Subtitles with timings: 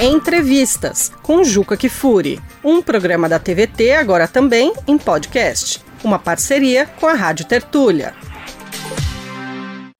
[0.00, 7.06] Entrevistas com Juca Kifuri, um programa da TVT agora também em podcast, uma parceria com
[7.06, 8.12] a Rádio Tertúlia.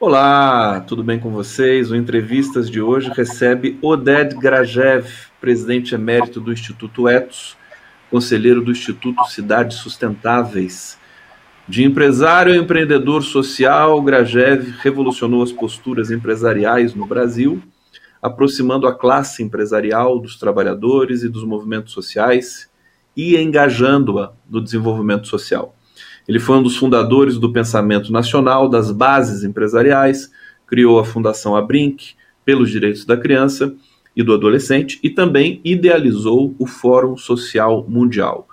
[0.01, 1.93] Olá, tudo bem com vocês?
[1.93, 5.07] O Entrevistas de hoje recebe Oded Grajev,
[5.41, 7.57] presidente emérito do Instituto Etos,
[8.11, 10.99] conselheiro do Instituto Cidades Sustentáveis.
[11.69, 17.63] De empresário a empreendedor social, Grajev revolucionou as posturas empresariais no Brasil
[18.25, 22.71] aproximando a classe empresarial dos trabalhadores e dos movimentos sociais
[23.15, 25.77] e engajando-a no desenvolvimento social.
[26.27, 30.31] Ele foi um dos fundadores do pensamento nacional das bases empresariais,
[30.67, 32.15] criou a Fundação Abrinq
[32.47, 33.75] pelos direitos da criança
[34.17, 38.49] e do adolescente e também idealizou o Fórum Social Mundial.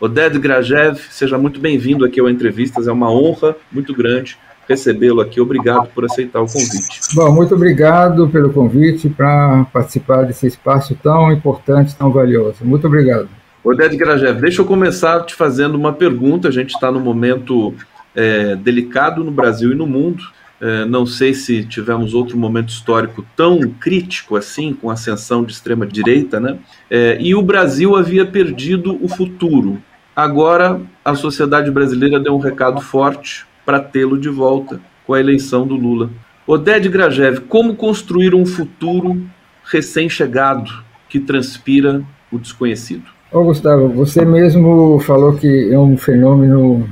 [0.00, 5.40] Oded Grajev, seja muito bem-vindo aqui ao Entrevistas, é uma honra muito grande recebê-lo aqui.
[5.40, 7.00] Obrigado por aceitar o convite.
[7.14, 12.64] Bom, muito obrigado pelo convite para participar desse espaço tão importante, tão valioso.
[12.64, 13.28] Muito obrigado.
[13.62, 16.48] Oded Grajev, deixa eu começar te fazendo uma pergunta.
[16.48, 17.74] A gente está num momento
[18.14, 20.22] é, delicado no Brasil e no mundo.
[20.60, 25.52] É, não sei se tivemos outro momento histórico tão crítico assim, com a ascensão de
[25.52, 26.58] extrema-direita, né?
[26.90, 29.82] É, e o Brasil havia perdido o futuro.
[30.14, 35.66] Agora, a sociedade brasileira deu um recado forte para tê-lo de volta com a eleição
[35.66, 36.08] do Lula.
[36.46, 39.20] Oded Grajev, como construir um futuro
[39.64, 40.70] recém-chegado
[41.08, 43.04] que transpira o desconhecido?
[43.32, 46.88] Ô Gustavo, você mesmo falou que é um fenômeno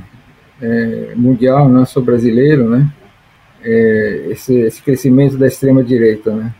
[0.61, 2.91] é, mundial, não é só brasileiro, né?
[3.63, 6.53] É, esse, esse, crescimento da extrema direita, né?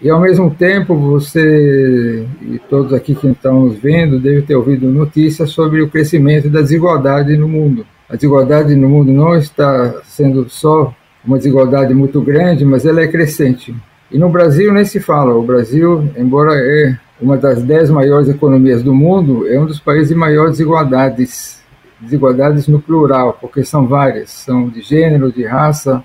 [0.00, 4.86] E ao mesmo tempo você e todos aqui que estão nos vendo devem ter ouvido
[4.88, 7.86] notícias sobre o crescimento da desigualdade no mundo.
[8.08, 13.08] A desigualdade no mundo não está sendo só uma desigualdade muito grande, mas ela é
[13.08, 13.74] crescente.
[14.10, 15.34] E no Brasil nem se fala.
[15.34, 20.10] O Brasil, embora é uma das dez maiores economias do mundo, é um dos países
[20.10, 21.62] de maiores desigualdades.
[22.00, 24.30] Desigualdades no plural, porque são várias.
[24.30, 26.04] São de gênero, de raça,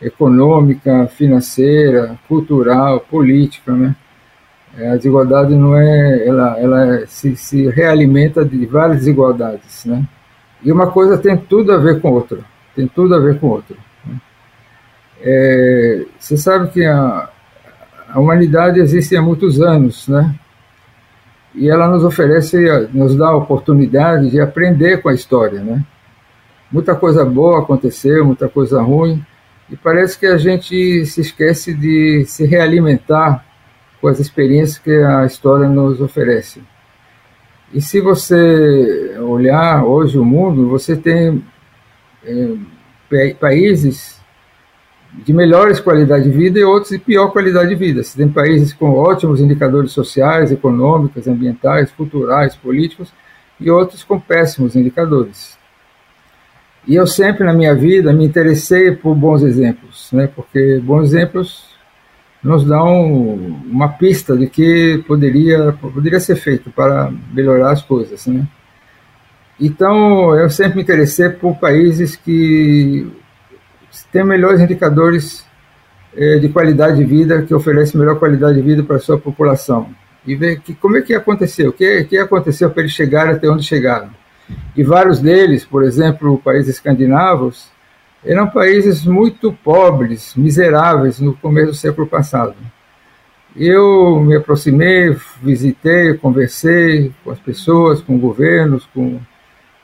[0.00, 3.96] econômica, financeira, cultural, política, né?
[4.78, 10.04] A desigualdade não é, ela, ela se, se realimenta de várias desigualdades, né?
[10.62, 12.40] E uma coisa tem tudo a ver com outra.
[12.74, 13.76] Tem tudo a ver com outra.
[14.04, 14.20] Né?
[15.22, 17.28] É, você sabe que a,
[18.08, 20.34] a humanidade existe há muitos anos, né?
[21.54, 22.58] E ela nos oferece,
[22.92, 25.84] nos dá a oportunidade de aprender com a história, né?
[26.70, 29.24] Muita coisa boa aconteceu, muita coisa ruim,
[29.68, 33.44] e parece que a gente se esquece de se realimentar
[34.00, 36.62] com as experiências que a história nos oferece.
[37.72, 41.44] E se você olhar hoje o mundo, você tem
[42.24, 44.20] é, países
[45.12, 48.02] de melhores qualidade de vida e outros de pior qualidade de vida.
[48.02, 53.12] Você tem países com ótimos indicadores sociais, econômicos, ambientais, culturais, políticos
[53.60, 55.58] e outros com péssimos indicadores.
[56.86, 60.28] E eu sempre na minha vida me interessei por bons exemplos, né?
[60.34, 61.69] Porque bons exemplos
[62.42, 63.12] nos dão
[63.66, 68.26] uma pista de que poderia, poderia ser feito para melhorar as coisas.
[68.26, 68.46] Né?
[69.60, 73.06] Então, eu sempre me interessei por países que
[74.10, 75.44] têm melhores indicadores
[76.16, 79.88] eh, de qualidade de vida, que oferecem melhor qualidade de vida para a sua população.
[80.26, 83.48] E ver que, como é que aconteceu, o que, que aconteceu para eles chegarem até
[83.48, 84.10] onde chegaram.
[84.74, 87.68] E vários deles, por exemplo, países escandinavos,
[88.24, 92.54] eram países muito pobres, miseráveis no começo do século passado.
[93.56, 99.18] Eu me aproximei, visitei, conversei com as pessoas, com governos, com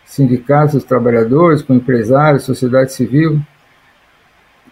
[0.05, 3.41] sindicatos trabalhadores, com empresários, sociedade civil.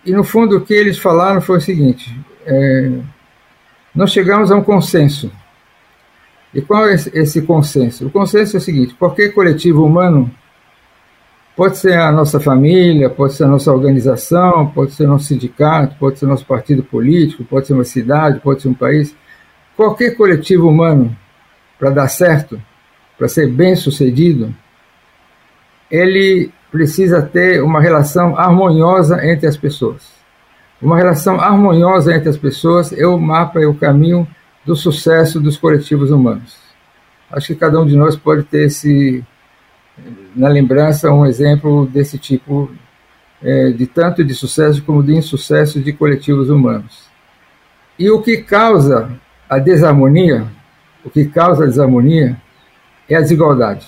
[0.06, 2.16] E no fundo o que eles falaram foi o seguinte:
[2.47, 2.92] é,
[3.94, 5.32] nós chegamos a um consenso.
[6.53, 8.06] E qual é esse consenso?
[8.06, 10.30] O consenso é o seguinte: qualquer coletivo humano
[11.56, 16.19] Pode ser a nossa família, pode ser a nossa organização, pode ser nosso sindicato, pode
[16.19, 19.15] ser nosso partido político, pode ser uma cidade, pode ser um país.
[19.77, 21.16] Qualquer coletivo humano,
[21.78, 22.60] para dar certo,
[23.16, 24.53] para ser bem sucedido,
[25.89, 30.12] ele precisa ter uma relação harmoniosa entre as pessoas.
[30.83, 34.27] Uma relação harmoniosa entre as pessoas é o mapa, é o caminho
[34.66, 36.56] do sucesso dos coletivos humanos.
[37.30, 39.24] Acho que cada um de nós pode ter esse
[40.34, 42.70] na lembrança um exemplo desse tipo
[43.42, 47.04] é, de tanto de sucesso como de insucesso de coletivos humanos.
[47.98, 49.10] E o que causa
[49.48, 50.46] a desarmonia,
[51.04, 52.36] o que causa a desarmonia
[53.08, 53.86] é a desigualdade,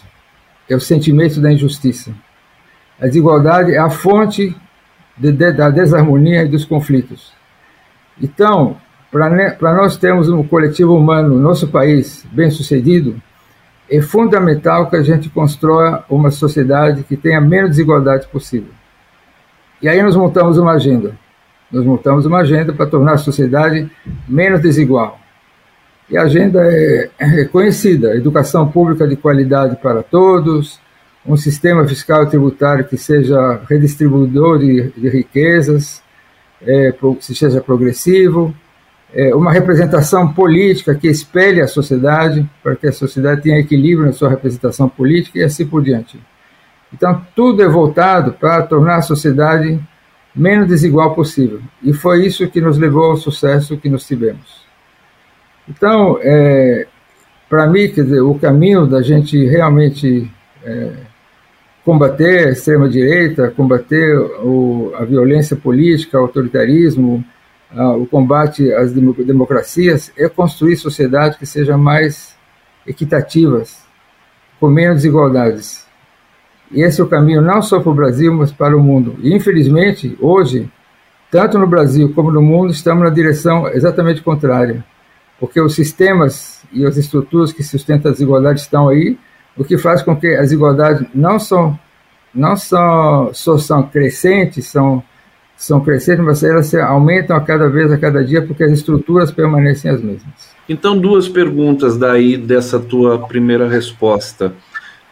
[0.68, 2.12] é o sentimento da injustiça.
[3.00, 4.54] A desigualdade é a fonte
[5.16, 7.32] de, de, da desarmonia e dos conflitos.
[8.20, 8.76] Então,
[9.10, 13.20] para nós termos um coletivo humano no nosso país bem sucedido,
[13.90, 18.70] é fundamental que a gente construa uma sociedade que tenha menos desigualdade possível.
[19.80, 21.14] E aí nós montamos uma agenda.
[21.70, 23.90] Nós montamos uma agenda para tornar a sociedade
[24.28, 25.18] menos desigual.
[26.08, 30.80] E a agenda é, é conhecida: educação pública de qualidade para todos,
[31.26, 36.02] um sistema fiscal e tributário que seja redistribuidor de, de riquezas,
[36.62, 38.54] é, que seja progressivo,
[39.14, 44.12] é, uma representação política que espelhe a sociedade, para que a sociedade tenha equilíbrio na
[44.12, 46.20] sua representação política e assim por diante.
[46.92, 49.80] Então, tudo é voltado para tornar a sociedade
[50.34, 51.60] menos desigual possível.
[51.82, 54.66] E foi isso que nos levou ao sucesso que nós tivemos.
[55.68, 56.86] Então, é,
[57.48, 60.30] para mim, dizer, o caminho da gente realmente
[60.64, 60.92] é,
[61.84, 67.24] combater a extrema-direita, combater o, a violência política, o autoritarismo,
[67.84, 72.34] o combate às democracias, é construir sociedades que sejam mais
[72.86, 73.84] equitativas,
[74.58, 75.86] com menos desigualdades.
[76.70, 79.16] E esse é o caminho não só para o Brasil, mas para o mundo.
[79.20, 80.70] E, infelizmente, hoje,
[81.30, 84.84] tanto no Brasil como no mundo, estamos na direção exatamente contrária
[85.38, 89.18] porque os sistemas e as estruturas que sustentam as desigualdades estão aí,
[89.56, 91.78] o que faz com que as desigualdades não são
[92.34, 95.02] não só, só são crescentes, são
[95.56, 99.90] são crescentes, mas elas aumentam a cada vez, a cada dia, porque as estruturas permanecem
[99.90, 100.56] as mesmas.
[100.68, 104.52] Então, duas perguntas daí dessa tua primeira resposta,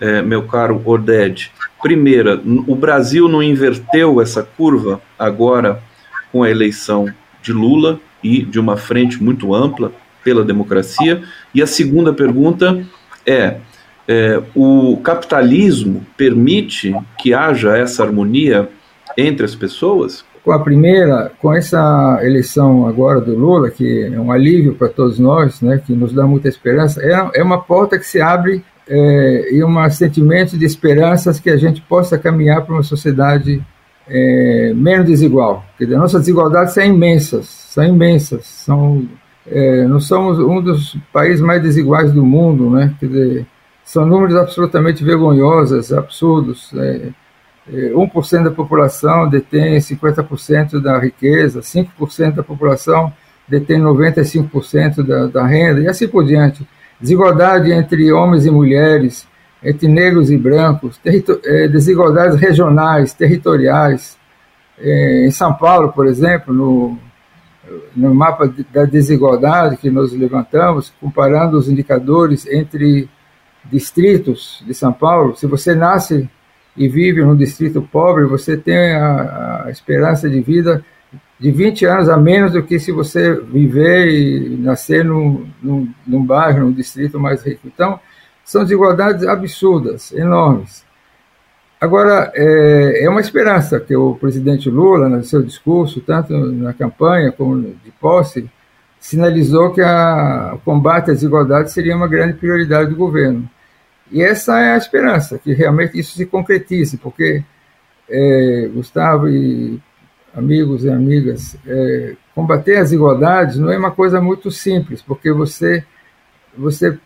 [0.01, 1.51] é, meu caro Oded.
[1.83, 5.83] Primeira, o Brasil não inverteu essa curva agora
[6.33, 7.07] com a eleição
[7.43, 9.93] de Lula e de uma frente muito ampla
[10.23, 11.23] pela democracia?
[11.55, 12.85] E a segunda pergunta
[13.25, 13.59] é,
[14.09, 18.69] é o capitalismo permite que haja essa harmonia
[19.17, 20.25] entre as pessoas?
[20.45, 25.19] Com a primeira, com essa eleição agora do Lula, que é um alívio para todos
[25.19, 29.55] nós, né, que nos dá muita esperança, é, é uma porta que se abre é,
[29.55, 33.63] e um sentimento de esperanças que a gente possa caminhar para uma sociedade
[34.07, 35.65] é, menos desigual.
[35.79, 39.09] Quer dizer, nossas desigualdades são imensas, são imensas, são
[39.47, 42.95] é, nós somos um dos países mais desiguais do mundo, né?
[42.99, 43.47] Quer dizer,
[43.85, 46.73] são números absolutamente vergonhosos, absurdos.
[46.75, 47.09] É,
[47.71, 53.13] 1% da população detém 50% da riqueza, 5% da população
[53.49, 56.67] detém 95% da, da renda, e assim por diante.
[57.01, 59.27] Desigualdade entre homens e mulheres,
[59.63, 64.19] entre negros e brancos, é, desigualdades regionais, territoriais.
[64.79, 66.99] É, em São Paulo, por exemplo, no,
[67.95, 73.09] no mapa da desigualdade que nós levantamos, comparando os indicadores entre
[73.65, 76.29] distritos de São Paulo, se você nasce
[76.77, 80.85] e vive num distrito pobre, você tem a, a esperança de vida
[81.39, 86.25] de 20 anos a menos do que se você viver e nascer num, num, num
[86.25, 87.67] bairro, num distrito mais rico.
[87.67, 87.99] Então,
[88.45, 90.85] são desigualdades absurdas, enormes.
[91.81, 97.31] Agora, é, é, uma esperança que o presidente Lula, no seu discurso, tanto na campanha
[97.31, 98.49] como de posse,
[98.99, 103.49] sinalizou que a, o combate às desigualdades seria uma grande prioridade do governo.
[104.15, 107.43] E essa é a esperança, que realmente isso se concretize, porque,
[108.09, 109.83] é, Gustavo e
[110.33, 115.85] amigos e amigas, é, combater as desigualdades não é uma coisa muito simples, porque você,
[116.57, 116.97] você,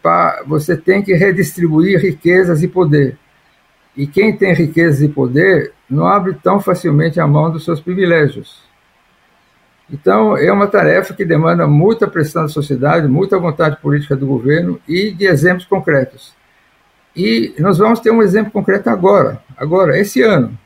[0.46, 3.16] você tem que redistribuir riquezas e poder.
[3.96, 8.62] E quem tem riqueza e poder não abre tão facilmente a mão dos seus privilégios.
[9.90, 14.78] Então, é uma tarefa que demanda muita pressão da sociedade, muita vontade política do governo
[14.86, 16.36] e de exemplos concretos.
[17.18, 20.56] E nós vamos ter um exemplo concreto agora, agora, esse ano,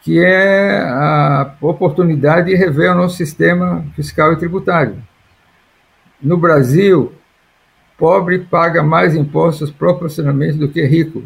[0.00, 4.96] que é a oportunidade de rever o nosso sistema fiscal e tributário.
[6.22, 7.12] No Brasil,
[7.98, 11.22] pobre paga mais impostos proporcionalmente do que rico.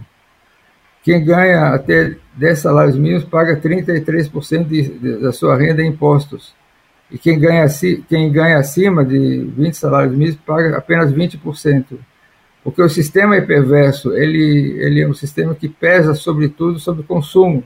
[1.04, 6.52] Quem ganha até 10 salários mínimos paga 33% de, de, da sua renda em impostos.
[7.12, 7.64] E quem ganha,
[8.08, 11.96] quem ganha acima de 20 salários mínimos paga apenas 20%.
[12.64, 17.04] Porque o sistema é perverso, ele, ele é um sistema que pesa, sobretudo, sobre o
[17.04, 17.64] consumo.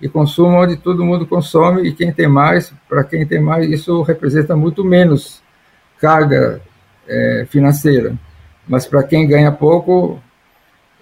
[0.00, 4.02] E consumo onde todo mundo consome, e quem tem mais, para quem tem mais, isso
[4.02, 5.42] representa muito menos
[5.98, 6.60] carga
[7.08, 8.14] é, financeira.
[8.68, 10.20] Mas para quem ganha pouco,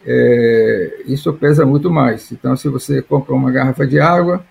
[0.06, 2.30] é, isso pesa muito mais.
[2.30, 4.44] Então, se você compra uma garrafa de água,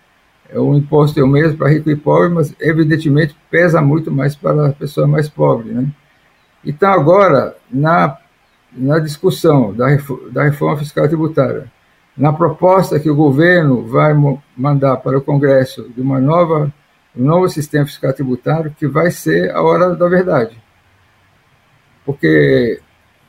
[0.49, 4.35] é, o imposto é o mesmo para rico e pobre, mas evidentemente pesa muito mais
[4.35, 5.71] para a pessoa mais pobre.
[5.71, 5.87] Né?
[6.65, 8.17] Então, agora, na,
[8.75, 9.87] na discussão da,
[10.31, 11.71] da reforma fiscal tributária,
[12.17, 14.13] na proposta que o governo vai
[14.55, 16.71] mandar para o Congresso de uma nova
[17.15, 20.57] um novo sistema fiscal tributário que vai ser a hora da verdade.
[22.05, 22.81] Porque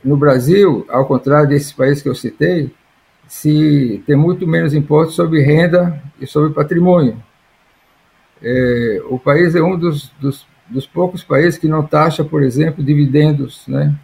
[0.02, 2.72] no Brasil, ao contrário desses países que eu citei,
[3.26, 7.22] se tem muito menos impostos sobre renda e sobre patrimônio.
[8.42, 12.84] É, o país é um dos, dos, dos, poucos países que não taxa, por exemplo,
[12.84, 13.94] dividendos, né?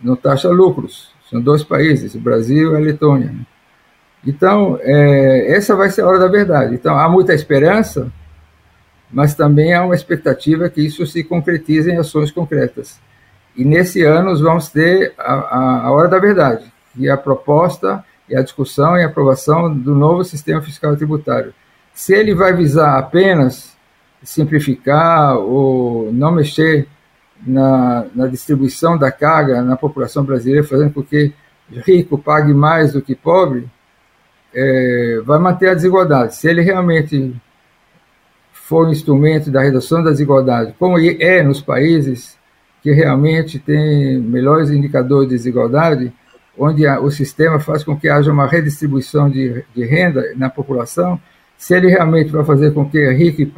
[0.00, 1.14] Não taxa lucros.
[1.30, 3.34] São dois países, o Brasil e a Letônia.
[4.24, 6.74] Então, é, essa vai ser a hora da verdade.
[6.74, 8.10] Então, há muita esperança,
[9.10, 13.00] mas também há uma expectativa que isso se concretize em ações concretas.
[13.56, 18.04] E nesse ano nós vamos ter a, a, hora da verdade, que é a proposta
[18.28, 21.54] e a discussão e a aprovação do novo sistema fiscal tributário.
[21.94, 23.74] Se ele vai visar apenas
[24.22, 26.88] simplificar ou não mexer
[27.44, 31.32] na, na distribuição da carga na população brasileira, fazendo com que
[31.70, 33.68] rico pague mais do que pobre,
[34.54, 36.36] é, vai manter a desigualdade.
[36.36, 37.34] Se ele realmente
[38.52, 42.36] for um instrumento da redução da desigualdade, como é nos países
[42.82, 46.12] que realmente têm melhores indicadores de desigualdade,
[46.58, 51.20] onde o sistema faz com que haja uma redistribuição de, de, renda na população,
[51.56, 53.52] se ele realmente vai fazer com que rico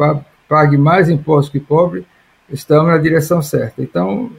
[0.49, 2.05] pague mais impostos que pobre,
[2.51, 3.83] estamos na direção certa.
[3.83, 4.31] Então,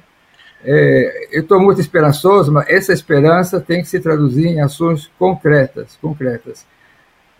[0.63, 5.97] é, eu estou muito esperançoso, mas essa esperança tem que se traduzir em ações concretas,
[6.01, 6.65] concretas.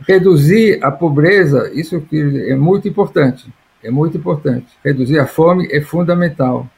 [0.07, 3.51] Reduzir a pobreza, isso que é muito importante,
[3.83, 4.67] é muito importante.
[4.83, 6.69] Reduzir a fome é fundamental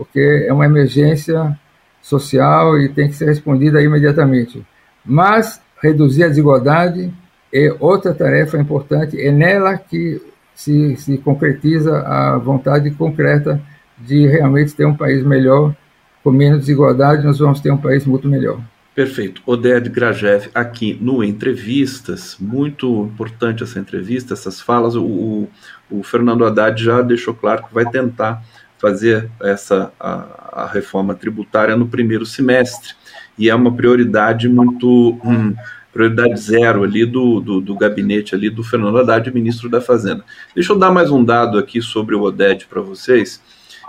[0.00, 1.54] porque é uma emergência
[2.00, 4.66] social e tem que ser respondida imediatamente.
[5.04, 7.12] Mas reduzir a desigualdade
[7.52, 10.18] é outra tarefa importante, é nela que
[10.60, 13.58] se, se concretiza a vontade concreta
[13.98, 15.74] de realmente ter um país melhor,
[16.22, 18.60] com menos desigualdade, nós vamos ter um país muito melhor.
[18.94, 19.40] Perfeito.
[19.46, 24.94] Oded Grajev aqui no Entrevistas, muito importante essa entrevista, essas falas.
[24.94, 25.48] O, o,
[25.90, 28.42] o Fernando Haddad já deixou claro que vai tentar
[28.78, 32.92] fazer essa a, a, reforma tributária no primeiro semestre
[33.38, 35.54] e é uma prioridade muito hum,
[35.92, 40.24] prioridade zero ali do, do, do, gabinete ali do Fernando Haddad, ministro da Fazenda.
[40.54, 43.42] Deixa eu dar mais um dado aqui sobre o Oded para vocês.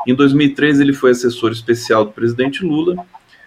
[0.07, 2.95] Em 2013 ele foi assessor especial do presidente Lula.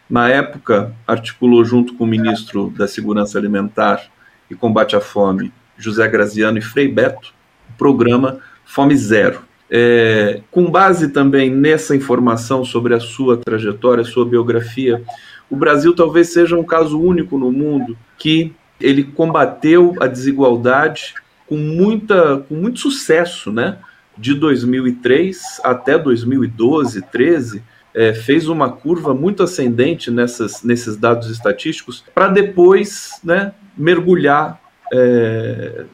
[0.09, 4.03] Na época articulou junto com o ministro da Segurança Alimentar
[4.51, 7.35] e Combate à Fome, José Graziano e Frei Beto,
[7.71, 14.25] o programa Fome Zero é, com base também nessa informação sobre a sua trajetória, sua
[14.25, 15.03] biografia,
[15.55, 21.15] o Brasil talvez seja um caso único no mundo que ele combateu a desigualdade
[21.47, 23.79] com, muita, com muito sucesso, né?
[24.19, 27.63] De 2003 até 2012, 13,
[27.95, 34.61] é, fez uma curva muito ascendente nessas, nesses dados estatísticos, para depois né, mergulhar
[34.93, 35.85] é,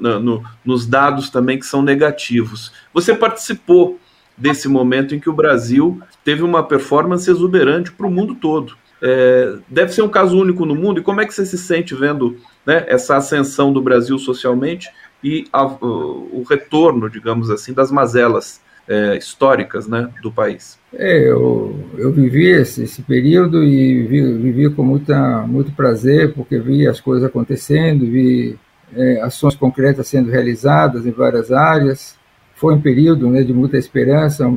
[0.00, 2.72] no, no, nos dados também que são negativos.
[2.92, 3.98] Você participou
[4.36, 8.76] desse momento em que o Brasil teve uma performance exuberante para o mundo todo.
[9.06, 10.98] É, deve ser um caso único no mundo.
[10.98, 14.88] E como é que você se sente vendo né, essa ascensão do Brasil socialmente
[15.22, 20.78] e a, o, o retorno, digamos assim, das mazelas é, históricas né, do país.
[20.94, 26.58] É, eu, eu vivi esse, esse período e vivi, vivi, com muita, muito prazer, porque
[26.58, 28.58] vi as coisas acontecendo, vi
[28.96, 32.16] é, ações concretas sendo realizadas em várias áreas.
[32.54, 34.50] Foi um período né, de muita esperança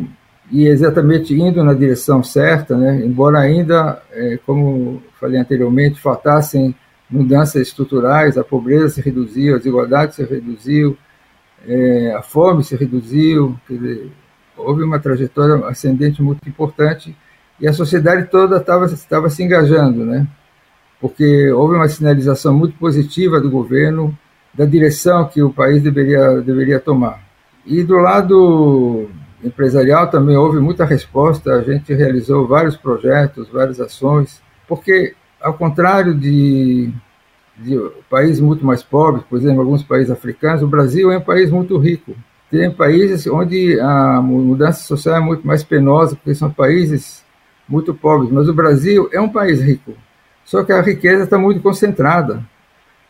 [0.51, 6.75] e exatamente indo na direção certa, né, embora ainda, é, como falei anteriormente, faltassem
[7.09, 10.97] mudanças estruturais, a pobreza se reduziu, a desigualdade se reduziu,
[11.67, 14.11] é, a fome se reduziu, dizer,
[14.55, 17.15] houve uma trajetória ascendente muito importante
[17.59, 20.27] e a sociedade toda estava se engajando, né?
[20.99, 24.17] porque houve uma sinalização muito positiva do governo
[24.53, 27.21] da direção que o país deveria, deveria tomar.
[27.65, 29.09] E do lado
[29.43, 36.13] empresarial também houve muita resposta, a gente realizou vários projetos, várias ações, porque, ao contrário
[36.15, 36.91] de
[37.57, 37.75] de
[38.09, 41.77] países muito mais pobres, por exemplo, alguns países africanos, o Brasil é um país muito
[41.77, 42.15] rico.
[42.51, 47.25] Tem países onde a mudança social é muito mais penosa, porque são países
[47.67, 49.93] muito pobres, mas o Brasil é um país rico.
[50.45, 52.41] Só que a riqueza está muito concentrada.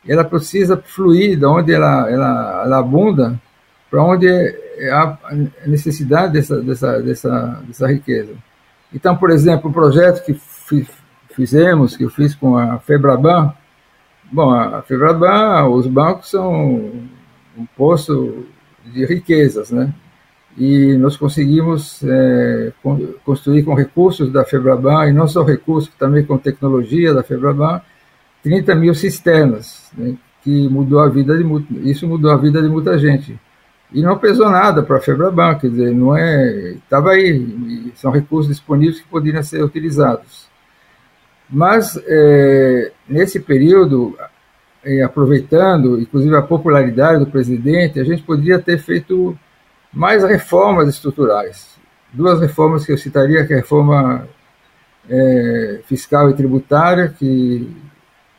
[0.07, 3.39] Ela precisa fluir de onde ela, ela, ela abunda
[3.89, 5.17] para onde é a
[5.65, 8.33] necessidade dessa, dessa, dessa, dessa riqueza.
[8.93, 10.39] Então, por exemplo, o projeto que
[11.33, 13.53] fizemos, que eu fiz com a FEBRABAN,
[14.29, 16.91] Bom, a Febraban, os bancos são
[17.57, 18.45] um poço
[18.85, 19.93] de riquezas, né?
[20.57, 22.73] E nós conseguimos é,
[23.23, 27.81] construir com recursos da Febraban, e não só recursos, também com tecnologia da Febraban,
[28.43, 30.15] 30 mil cisternas, né?
[30.43, 33.39] que mudou a vida de isso mudou a vida de muita gente.
[33.91, 36.71] E não pesou nada para a Febraban, quer dizer, não é.
[36.73, 40.47] Estava aí, são recursos disponíveis que poderiam ser utilizados.
[41.49, 44.17] Mas, é, nesse período,
[44.83, 49.37] é, aproveitando, inclusive, a popularidade do presidente, a gente poderia ter feito
[49.93, 51.77] mais reformas estruturais.
[52.11, 54.27] Duas reformas que eu citaria, que é a reforma
[55.09, 57.69] é, fiscal e tributária, que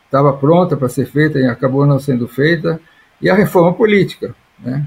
[0.04, 2.80] estava pronta para ser feita e acabou não sendo feita,
[3.20, 4.34] e a reforma política.
[4.58, 4.86] Né?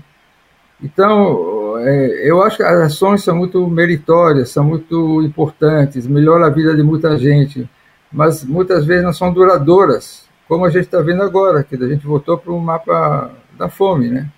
[0.81, 6.50] Então, é, eu acho que as ações são muito meritórias, são muito importantes, melhoram a
[6.50, 7.69] vida de muita gente,
[8.11, 12.05] mas muitas vezes não são duradouras, como a gente está vendo agora, que a gente
[12.05, 14.29] voltou para o mapa da fome, né?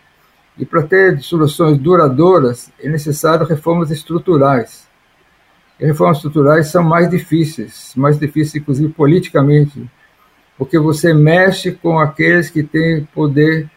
[0.57, 4.88] E para ter soluções duradouras é necessário reformas estruturais.
[5.79, 9.89] E reformas estruturais são mais difíceis, mais difíceis inclusive politicamente,
[10.57, 13.67] porque você mexe com aqueles que têm poder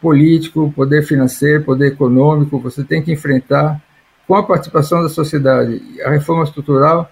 [0.00, 3.80] político, poder financeiro, poder econômico, você tem que enfrentar
[4.26, 5.82] com a participação da sociedade.
[6.04, 7.10] A reforma estrutural,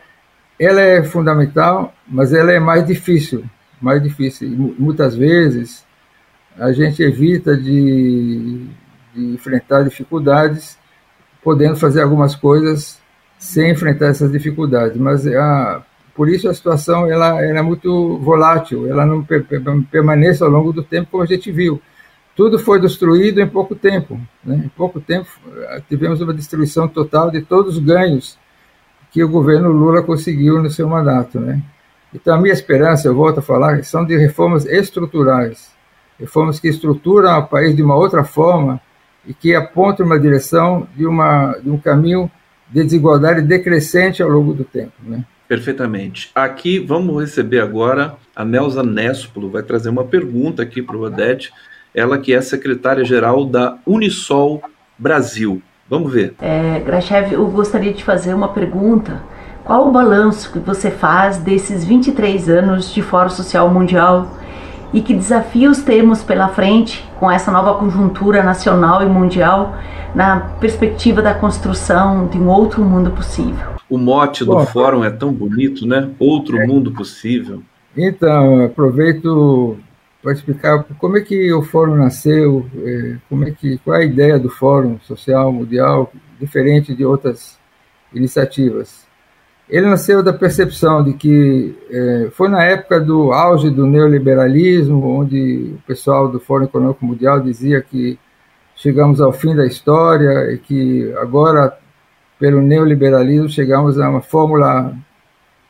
[0.59, 3.45] ela é fundamental, mas ela é mais difícil,
[3.80, 4.49] mais difícil.
[4.78, 5.85] Muitas vezes
[6.59, 8.66] a gente evita de,
[9.14, 10.78] de enfrentar dificuldades,
[11.42, 13.00] podendo fazer algumas coisas
[13.38, 14.97] sem enfrentar essas dificuldades.
[14.97, 15.83] Mas a,
[16.14, 19.25] por isso a situação ela, ela é muito volátil, ela não
[19.90, 21.80] permanece ao longo do tempo como a gente viu
[22.38, 24.16] tudo foi destruído em pouco tempo.
[24.45, 24.62] Né?
[24.66, 25.28] Em pouco tempo
[25.88, 28.38] tivemos uma destruição total de todos os ganhos
[29.11, 31.40] que o governo Lula conseguiu no seu mandato.
[31.40, 31.61] Né?
[32.14, 35.73] Então, a minha esperança, eu volto a falar, são de reformas estruturais,
[36.16, 38.80] reformas que estruturam o país de uma outra forma
[39.26, 42.30] e que apontam uma direção de, uma, de um caminho
[42.71, 44.92] de desigualdade decrescente ao longo do tempo.
[45.02, 45.25] Né?
[45.49, 46.30] Perfeitamente.
[46.37, 51.52] Aqui vamos receber agora a Nelza Nespolo, vai trazer uma pergunta aqui para o Odete
[51.99, 54.62] ela que é secretária-geral da Unisol
[54.99, 55.61] Brasil.
[55.90, 56.35] Vamos ver.
[56.40, 59.21] É, Grachev, eu gostaria de fazer uma pergunta.
[59.64, 64.28] Qual o balanço que você faz desses 23 anos de Fórum Social Mundial
[64.93, 69.76] e que desafios temos pela frente com essa nova conjuntura nacional e mundial
[70.15, 73.76] na perspectiva da construção de um outro mundo possível?
[73.91, 76.08] O mote do Bom, fórum é tão bonito, né?
[76.19, 76.67] Outro é.
[76.67, 77.63] mundo possível.
[77.97, 79.78] Então, aproveito
[80.28, 84.04] para explicar como é que o fórum nasceu, é, como é que qual é a
[84.04, 87.58] ideia do Fórum Social Mundial, diferente de outras
[88.12, 89.06] iniciativas.
[89.71, 95.76] Ele nasceu da percepção de que é, foi na época do auge do neoliberalismo, onde
[95.76, 98.19] o pessoal do Fórum Econômico Mundial dizia que
[98.76, 101.75] chegamos ao fim da história e que agora,
[102.38, 104.95] pelo neoliberalismo, chegamos a uma fórmula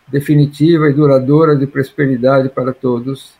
[0.08, 3.37] definitiva e duradoura de prosperidade para todos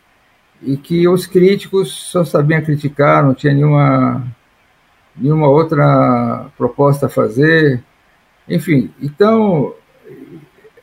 [0.61, 4.27] e que os críticos só sabiam criticar, não tinha nenhuma,
[5.15, 7.83] nenhuma outra proposta a fazer.
[8.47, 9.73] Enfim, então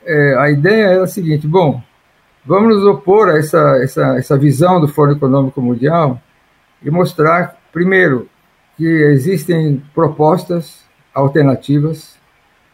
[0.05, 1.83] é, a ideia era a seguinte: bom,
[2.45, 6.21] vamos nos opor a essa, essa, essa visão do Fórum Econômico Mundial
[6.83, 8.29] e mostrar, primeiro,
[8.77, 10.85] que existem propostas
[11.15, 12.17] alternativas,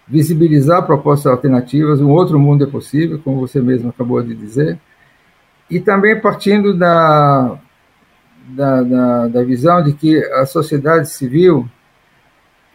[0.06, 4.78] visibilizar propostas alternativas, um outro mundo é possível, como você mesmo acabou de dizer
[5.72, 7.58] e também partindo da,
[8.48, 11.66] da, da, da, visão de que a sociedade civil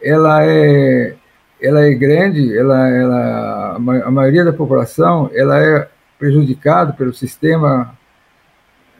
[0.02, 1.14] ela é,
[1.62, 7.96] ela é grande, ela, ela, a maioria da população ela é prejudicada pelo sistema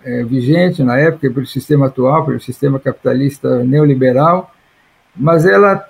[0.05, 4.55] é, vigente na época, pelo sistema atual, pelo sistema capitalista neoliberal,
[5.17, 5.89] mas ela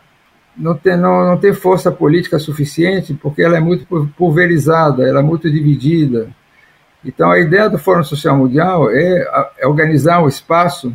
[0.56, 5.22] não tem, não, não tem força política suficiente porque ela é muito pulverizada, ela é
[5.22, 6.30] muito dividida,
[7.08, 10.94] então, a ideia do Fórum Social Mundial é, é organizar um espaço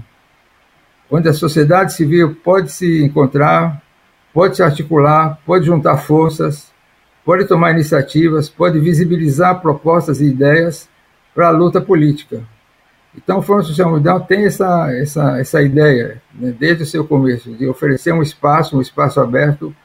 [1.09, 3.81] onde a sociedade civil pode se encontrar,
[4.31, 6.71] pode se articular, pode juntar forças,
[7.25, 10.87] pode tomar iniciativas, pode visibilizar propostas e ideias
[11.33, 12.43] para a luta política.
[13.17, 17.51] Então, o Fórum Social Mundial tem essa, essa, essa ideia, né, desde o seu começo,
[17.55, 19.75] de oferecer um espaço, um espaço aberto,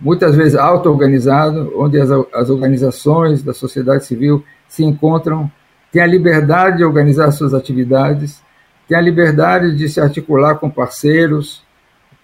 [0.00, 5.48] muitas vezes auto-organizado, onde as, as organizações da sociedade civil se encontram
[5.92, 8.42] tem a liberdade de organizar suas atividades,
[8.86, 11.62] tem a liberdade de se articular com parceiros,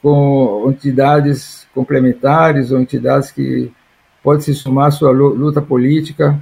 [0.03, 3.73] com entidades complementares ou entidades que
[4.23, 6.39] podem se somar à sua luta política,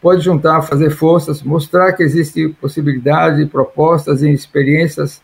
[0.00, 5.22] pode juntar, fazer forças, mostrar que existe possibilidade, propostas e experiências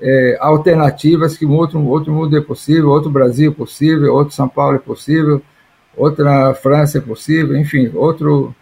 [0.00, 4.48] é, alternativas, que um outro, outro mundo é possível, outro Brasil é possível, outro São
[4.48, 5.42] Paulo é possível,
[5.96, 8.54] outra França é possível, enfim, outro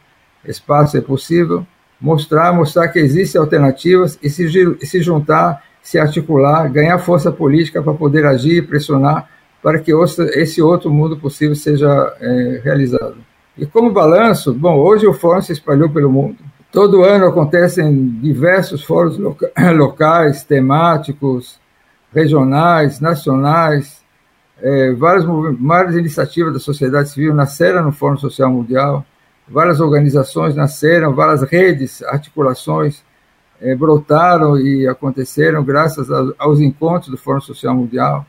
[0.45, 1.67] espaço é possível
[2.01, 4.49] mostrar, mostrar que existem alternativas e se,
[4.85, 9.29] se juntar se articular, ganhar força política para poder agir e pressionar
[9.63, 9.93] para que
[10.35, 13.17] esse outro mundo possível seja é, realizado.
[13.57, 16.39] E como balanço, bom, hoje o fórum se espalhou pelo mundo.
[16.73, 21.59] Todo ano acontecem diversos fóruns loca locais, temáticos,
[22.13, 24.01] regionais, nacionais,
[24.63, 25.25] é, várias,
[25.59, 29.05] várias iniciativas da sociedade civil nasceram no Fórum Social Mundial,
[29.51, 33.03] várias organizações nasceram, várias redes, articulações
[33.61, 36.09] é, brotaram e aconteceram graças
[36.39, 38.25] aos encontros do Fórum Social Mundial,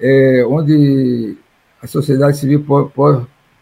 [0.00, 1.36] é, onde
[1.82, 2.90] a sociedade civil pode,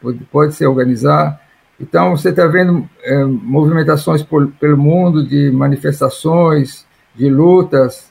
[0.00, 1.40] pode, pode se organizar.
[1.78, 8.10] Então, você está vendo é, movimentações por, pelo mundo de manifestações, de lutas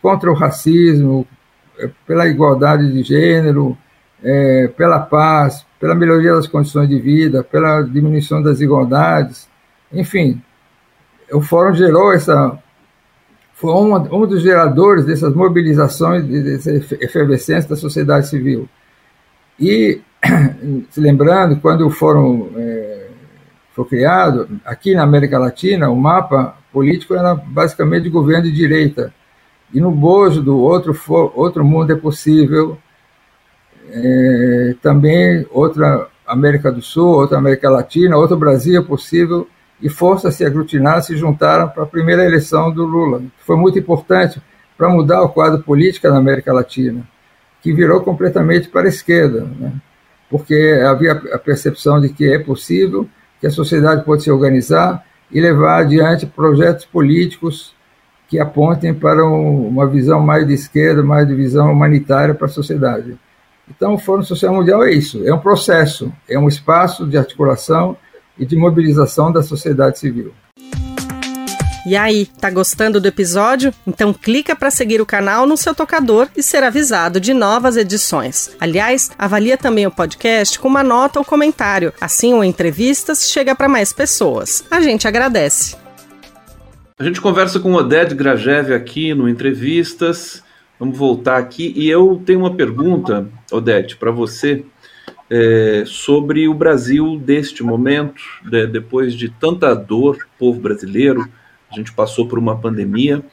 [0.00, 1.26] contra o racismo,
[2.06, 3.76] pela igualdade de gênero,
[4.22, 9.48] é, pela paz, pela melhoria das condições de vida, pela diminuição das desigualdades,
[9.92, 10.40] enfim,
[11.30, 12.58] o fórum gerou essa
[13.62, 18.68] foi um, dos geradores dessas mobilizações, dessa efervescência da sociedade civil.
[19.58, 20.00] E,
[20.90, 23.06] se lembrando, quando o fórum é,
[23.72, 29.14] foi criado, aqui na América Latina, o mapa político era basicamente de governo de direita.
[29.72, 30.92] E no bojo do outro,
[31.36, 32.76] outro mundo é possível,
[33.92, 39.46] é, também outra América do Sul, outra América Latina, outro Brasil é possível,
[39.80, 43.78] e forças se aglutinaram, se juntaram para a primeira eleição do Lula, que foi muito
[43.78, 44.40] importante
[44.78, 47.06] para mudar o quadro político na América Latina,
[47.60, 49.72] que virou completamente para a esquerda, né?
[50.30, 53.06] porque havia a percepção de que é possível,
[53.40, 57.74] que a sociedade pode se organizar e levar adiante projetos políticos
[58.28, 62.50] que apontem para um, uma visão mais de esquerda, mais de visão humanitária para a
[62.50, 63.18] sociedade.
[63.74, 67.96] Então, o Fórum Social Mundial é isso, é um processo, é um espaço de articulação
[68.38, 70.32] e de mobilização da sociedade civil.
[71.84, 73.74] E aí, tá gostando do episódio?
[73.84, 78.54] Então clica para seguir o canal no seu tocador e ser avisado de novas edições.
[78.60, 81.92] Aliás, avalia também o podcast com uma nota ou comentário.
[82.00, 84.64] Assim, o Entrevistas chega para mais pessoas.
[84.70, 85.74] A gente agradece.
[87.00, 90.40] A gente conversa com Oded Grajev aqui no Entrevistas.
[90.82, 94.64] Vamos voltar aqui e eu tenho uma pergunta, Odete, para você
[95.30, 101.28] é, sobre o Brasil deste momento, de, depois de tanta dor, povo brasileiro,
[101.70, 103.24] a gente passou por uma pandemia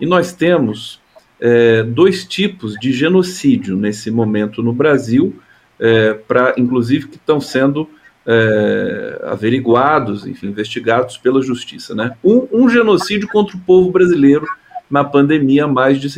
[0.00, 0.98] e nós temos
[1.38, 5.38] é, dois tipos de genocídio nesse momento no Brasil,
[5.78, 7.90] é, para inclusive que estão sendo
[8.26, 12.16] é, averiguados, enfim, investigados pela justiça, né?
[12.24, 14.46] Um, um genocídio contra o povo brasileiro
[14.90, 16.08] na pandemia, mais de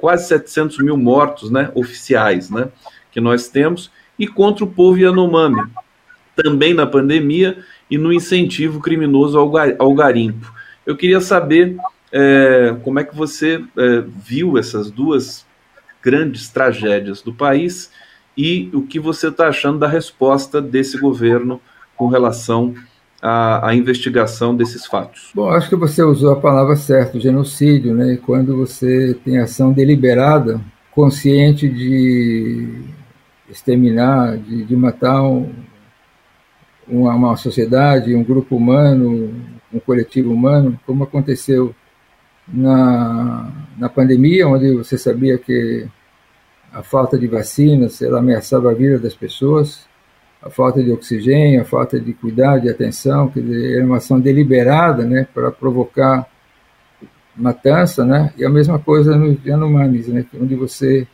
[0.00, 2.68] quase 700 mil mortos né, oficiais né,
[3.10, 5.62] que nós temos, e contra o povo Yanomami,
[6.34, 7.58] também na pandemia
[7.90, 10.52] e no incentivo criminoso ao, garimpo.
[10.84, 11.76] Eu queria saber
[12.12, 15.46] é, como é que você é, viu essas duas
[16.02, 17.90] grandes tragédias do país
[18.36, 21.60] e o que você está achando da resposta desse governo
[21.96, 22.74] com relação
[23.26, 25.30] a, investigação desses fatos?
[25.34, 28.18] Bom, acho que você usou a palavra certa, genocídio, né?
[28.24, 30.60] Quando você tem ação deliberada,
[30.92, 32.84] consciente de
[33.50, 35.52] exterminar, de, de matar um,
[36.86, 39.34] uma, uma sociedade, um grupo humano,
[39.72, 41.74] um coletivo humano, como aconteceu
[42.46, 45.86] na, na pandemia, onde você sabia que
[46.72, 49.86] a falta de vacinas ameaçava a vida das pessoas,
[50.46, 54.20] a falta de oxigênio, a falta de cuidado, de atenção, quer dizer, era uma ação
[54.20, 56.26] deliberada, né, para provocar
[57.36, 61.06] matança, né, e a mesma coisa no Yanomamis, né, onde você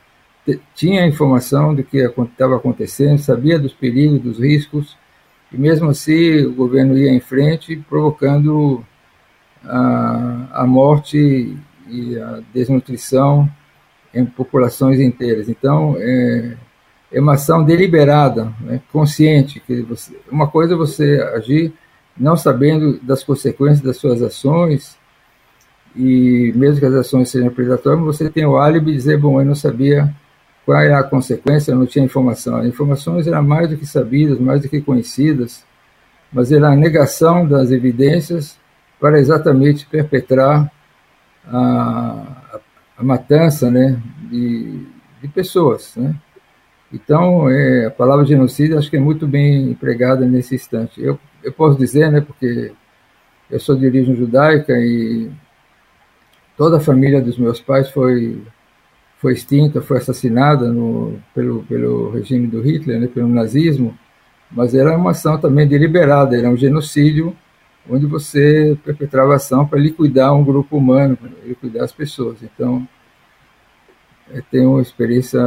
[0.74, 4.96] tinha informação do que estava acontecendo, sabia dos perigos, dos riscos,
[5.52, 8.84] e mesmo assim o governo ia em frente, provocando
[9.64, 11.56] a, a morte
[11.88, 13.48] e a desnutrição
[14.14, 15.48] em populações inteiras.
[15.48, 16.56] Então, é,
[17.12, 19.60] é uma ação deliberada, né, consciente.
[19.60, 21.72] Que você, uma coisa é você agir
[22.16, 24.96] não sabendo das consequências das suas ações,
[25.94, 29.44] e mesmo que as ações sejam predatórias, você tem o álibi de dizer, bom, eu
[29.44, 30.12] não sabia
[30.64, 32.56] qual era a consequência, eu não tinha informação.
[32.56, 35.64] As informações eram mais do que sabidas, mais do que conhecidas,
[36.32, 38.58] mas era a negação das evidências
[38.98, 40.70] para exatamente perpetrar
[41.46, 42.60] a, a,
[42.98, 44.86] a matança né, de,
[45.20, 46.14] de pessoas, né?
[46.92, 51.02] Então, é, a palavra genocídio acho que é muito bem empregada nesse instante.
[51.02, 52.72] Eu, eu posso dizer, né, porque
[53.50, 55.30] eu sou de origem judaica e
[56.56, 58.42] toda a família dos meus pais foi
[59.18, 63.96] foi extinta, foi assassinada no, pelo, pelo regime do Hitler, né, pelo nazismo,
[64.50, 67.34] mas era uma ação também deliberada, era um genocídio
[67.88, 72.42] onde você perpetrava ação para liquidar um grupo humano, liquidar as pessoas.
[72.42, 72.86] Então,
[74.32, 75.40] é, tenho uma experiência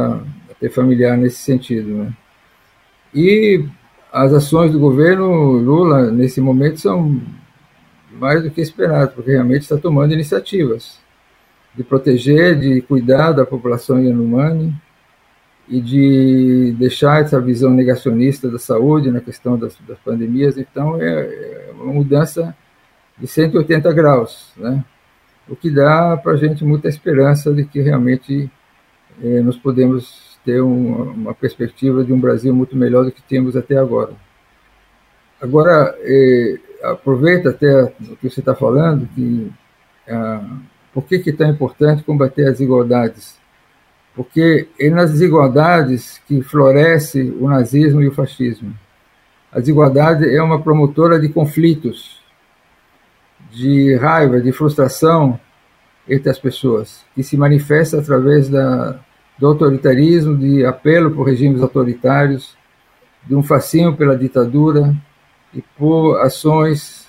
[0.56, 1.88] até familiar nesse sentido.
[1.94, 2.12] Né?
[3.14, 3.64] E
[4.12, 7.20] as ações do governo Lula, nesse momento, são
[8.12, 10.98] mais do que esperadas, porque realmente está tomando iniciativas
[11.74, 14.74] de proteger, de cuidar da população Yanomami
[15.68, 20.56] e de deixar essa visão negacionista da saúde na questão das, das pandemias.
[20.56, 22.56] Então, é, é, uma mudança
[23.18, 24.82] de 180 graus, né?
[25.48, 28.50] o que dá para a gente muita esperança de que realmente
[29.22, 33.56] é, nós podemos ter uma, uma, perspectiva de um Brasil muito melhor do que temos
[33.56, 34.12] até agora.
[35.42, 39.52] Agora, é, aproveita até o que você está falando, que
[40.08, 40.58] ah,
[40.94, 43.36] por que é tão importante combater as desigualdades?
[44.14, 48.72] Porque é nas desigualdades que floresce o nazismo e o fascismo.
[49.52, 52.22] A desigualdade é uma promotora de conflitos,
[53.50, 55.38] de raiva, de frustração
[56.08, 59.00] entre as pessoas, que se manifesta através da,
[59.38, 62.56] do autoritarismo, de apelo por regimes autoritários,
[63.26, 64.94] de um fascínio pela ditadura
[65.52, 67.06] e por ações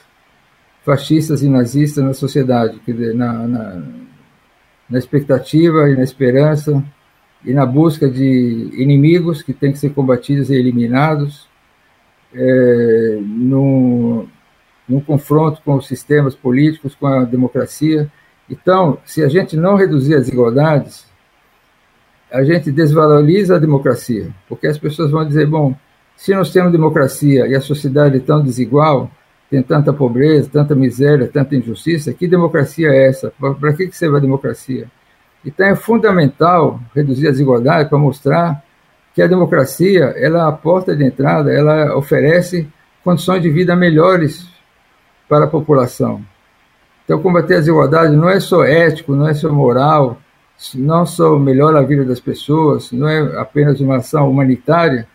[0.83, 2.79] fascistas e nazistas na sociedade,
[3.13, 3.83] na, na,
[4.89, 6.83] na expectativa e na esperança
[7.43, 11.47] e na busca de inimigos que têm que ser combatidos e eliminados,
[12.33, 14.27] é, no,
[14.87, 18.11] no confronto com os sistemas políticos, com a democracia.
[18.49, 21.06] Então, se a gente não reduzir as desigualdades,
[22.31, 25.75] a gente desvaloriza a democracia, porque as pessoas vão dizer, bom,
[26.15, 29.09] se nós temos democracia e a sociedade é tão desigual,
[29.49, 33.31] tem tanta pobreza, tanta miséria, tanta injustiça, que democracia é essa?
[33.39, 34.87] Para que, que serve a democracia?
[35.45, 38.61] Então é fundamental reduzir a desigualdade para mostrar
[39.13, 42.67] que a democracia ela é a porta de entrada, ela oferece
[43.03, 44.47] condições de vida melhores
[45.29, 46.21] para a população.
[47.05, 50.17] Então combater a desigualdade não é só ético, não é só moral,
[50.75, 55.07] não só melhora a vida das pessoas, não é apenas uma ação humanitária,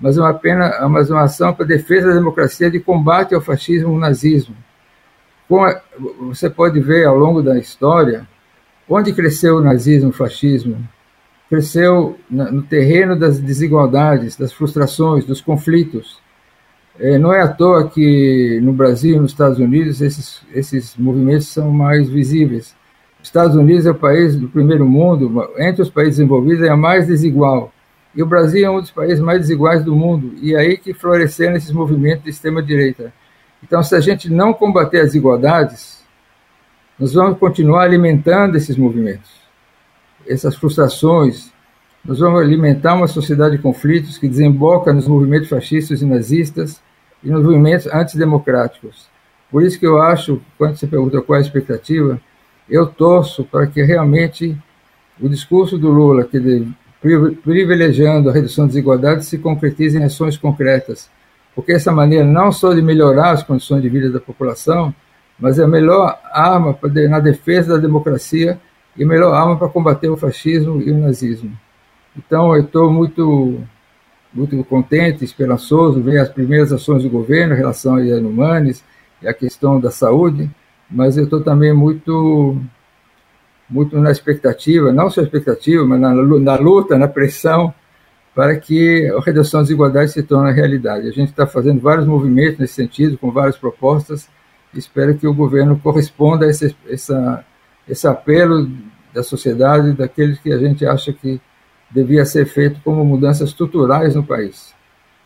[0.00, 3.98] mas uma, pena, uma ação para defesa da democracia de combate ao fascismo e ao
[3.98, 4.56] nazismo.
[5.50, 5.80] A,
[6.20, 8.26] você pode ver ao longo da história
[8.88, 10.76] onde cresceu o nazismo o fascismo.
[11.48, 16.20] Cresceu no terreno das desigualdades, das frustrações, dos conflitos.
[16.98, 21.48] É, não é à toa que no Brasil e nos Estados Unidos esses, esses movimentos
[21.48, 22.74] são mais visíveis.
[23.26, 26.76] Os Estados Unidos é o país do primeiro mundo, entre os países desenvolvidos, é a
[26.76, 27.72] mais desigual
[28.14, 30.94] e o Brasil é um dos países mais desiguais do mundo, e é aí que
[30.94, 33.12] floresceram esses movimentos de extrema-direita.
[33.60, 36.06] Então, se a gente não combater as desigualdades,
[36.96, 39.32] nós vamos continuar alimentando esses movimentos,
[40.24, 41.52] essas frustrações,
[42.04, 46.80] nós vamos alimentar uma sociedade de conflitos que desemboca nos movimentos fascistas e nazistas
[47.24, 49.08] e nos movimentos antidemocráticos.
[49.50, 52.20] Por isso que eu acho, quando você pergunta qual é a expectativa,
[52.68, 54.56] eu torço para que realmente
[55.20, 56.66] o discurso do Lula, que
[57.42, 61.08] privilegiando a redução das desigualdades, se concretiza em ações concretas,
[61.54, 64.94] porque essa maneira não só de melhorar as condições de vida da população,
[65.38, 66.76] mas é a melhor arma
[67.08, 68.58] na defesa da democracia
[68.96, 71.56] e a melhor arma para combater o fascismo e o nazismo.
[72.16, 73.60] Então, eu estou muito,
[74.32, 78.82] muito contente, esperançoso, ver as primeiras ações do governo em relação a Yanumanes
[79.22, 80.50] e a questão da saúde,
[80.90, 82.60] mas eu estou também muito
[83.68, 87.74] muito na expectativa, não só expectativa, mas na, na luta, na pressão,
[88.32, 91.08] para que a redução das desigualdades se torne realidade.
[91.08, 94.28] A gente está fazendo vários movimentos nesse sentido, com várias propostas,
[94.72, 97.44] espero que o governo corresponda a esse, essa,
[97.88, 98.70] esse apelo
[99.12, 101.40] da sociedade, daqueles que a gente acha que
[101.90, 104.75] devia ser feito como mudanças estruturais no país.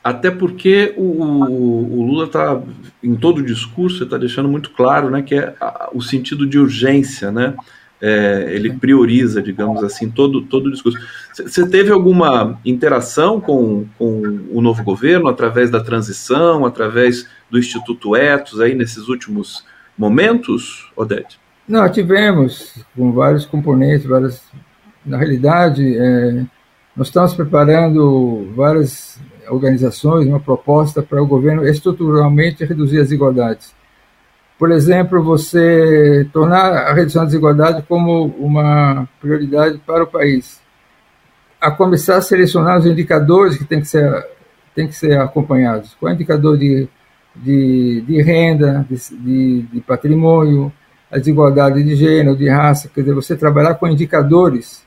[0.02, 2.60] Até porque o, o, o Lula está,
[3.02, 5.54] em todo o discurso, está deixando muito claro né, que é
[5.92, 7.54] o sentido de urgência, né?
[8.00, 10.98] é, ele prioriza, digamos assim, todo, todo o discurso.
[11.34, 18.16] Você teve alguma interação com, com o novo governo através da transição, através do Instituto
[18.16, 19.64] Etos aí nesses últimos
[19.98, 21.38] momentos, Odete?
[21.68, 24.42] Não, tivemos com vários componentes, várias.
[25.04, 26.44] Na realidade, é,
[26.96, 33.74] nós estamos preparando várias organizações, uma proposta para o governo estruturalmente reduzir as desigualdades
[34.60, 40.60] por exemplo, você tornar a redução da desigualdade como uma prioridade para o país.
[41.58, 44.26] A começar a selecionar os indicadores que têm que ser,
[44.74, 45.96] têm que ser acompanhados.
[45.98, 46.86] Qual é o indicador de,
[47.34, 50.70] de, de renda, de, de, patrimônio,
[51.10, 54.84] a desigualdade de gênero, de raça, quer dizer, você trabalhar com indicadores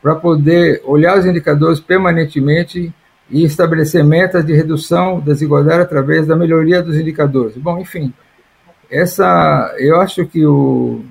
[0.00, 2.90] para poder olhar os indicadores permanentemente
[3.30, 7.56] e estabelecer metas de redução da desigualdade através da melhoria dos indicadores.
[7.56, 8.12] Bom, enfim,
[8.90, 11.04] essa, eu acho que o,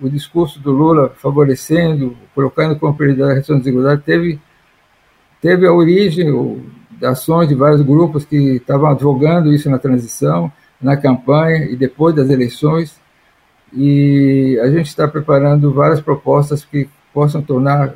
[0.00, 4.40] o discurso do Lula favorecendo, colocando como prioridade a redução da desigualdade, teve,
[5.40, 6.26] teve a origem
[6.90, 10.52] de ações de vários grupos que estavam advogando isso na transição,
[10.82, 12.98] na campanha e depois das eleições.
[13.72, 17.94] E a gente está preparando várias propostas que possam tornar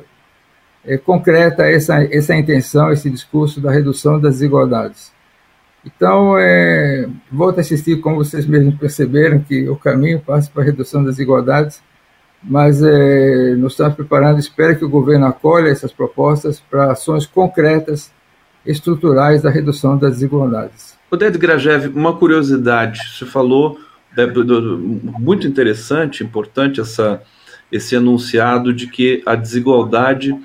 [0.87, 5.13] é, concreta essa, essa intenção, esse discurso da redução das desigualdades.
[5.85, 10.65] Então, é, volto a assistir, como vocês mesmos perceberam, que o caminho passa para a
[10.65, 11.81] redução das desigualdades,
[12.43, 18.11] mas é, nós estamos preparando, espero que o governo acolha essas propostas para ações concretas,
[18.65, 20.95] estruturais da redução das desigualdades.
[21.11, 23.77] Oded Grajev, uma curiosidade, você falou,
[24.17, 24.25] né,
[25.19, 27.21] muito interessante, importante essa,
[27.71, 30.35] esse enunciado de que a desigualdade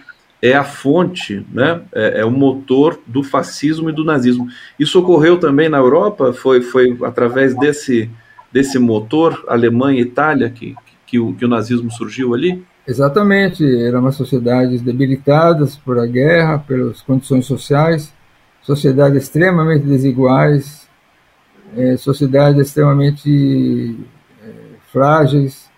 [0.42, 4.48] é a fonte, né, é, é, o motor do fascismo e do nazismo.
[4.78, 6.32] Isso ocorreu também na Europa?
[6.32, 8.10] Foi, foi através desse,
[8.50, 10.74] desse motor, Alemanha e Itália, que,
[11.06, 12.64] que, o, que o nazismo surgiu ali?
[12.88, 18.12] Exatamente, eram uma sociedades debilitadas por a guerra, pelas condições sociais,
[18.62, 20.88] sociedades extremamente desiguais,
[21.76, 23.96] é, sociedades extremamente
[24.42, 24.50] é,
[24.90, 25.70] frágeis,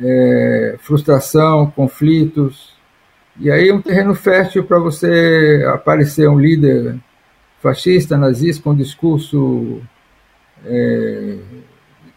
[0.00, 2.75] é, frustração, conflitos,
[3.38, 6.98] e aí um terreno fértil para você aparecer um líder
[7.60, 9.80] fascista, nazista, com discurso,
[10.64, 11.36] é,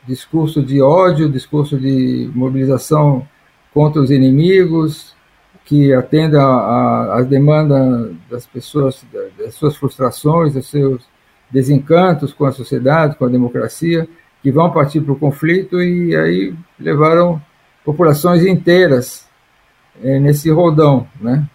[0.08, 3.27] discurso de ódio, discurso de mobilização
[3.73, 5.15] contra os inimigos,
[5.65, 6.41] que atenda
[7.13, 9.05] às demandas das pessoas,
[9.38, 11.05] das suas frustrações, dos seus
[11.51, 14.08] desencantos com a sociedade, com a democracia,
[14.41, 17.41] que vão partir para o conflito e aí levaram
[17.84, 19.28] populações inteiras
[20.01, 21.47] é, nesse rodão, né?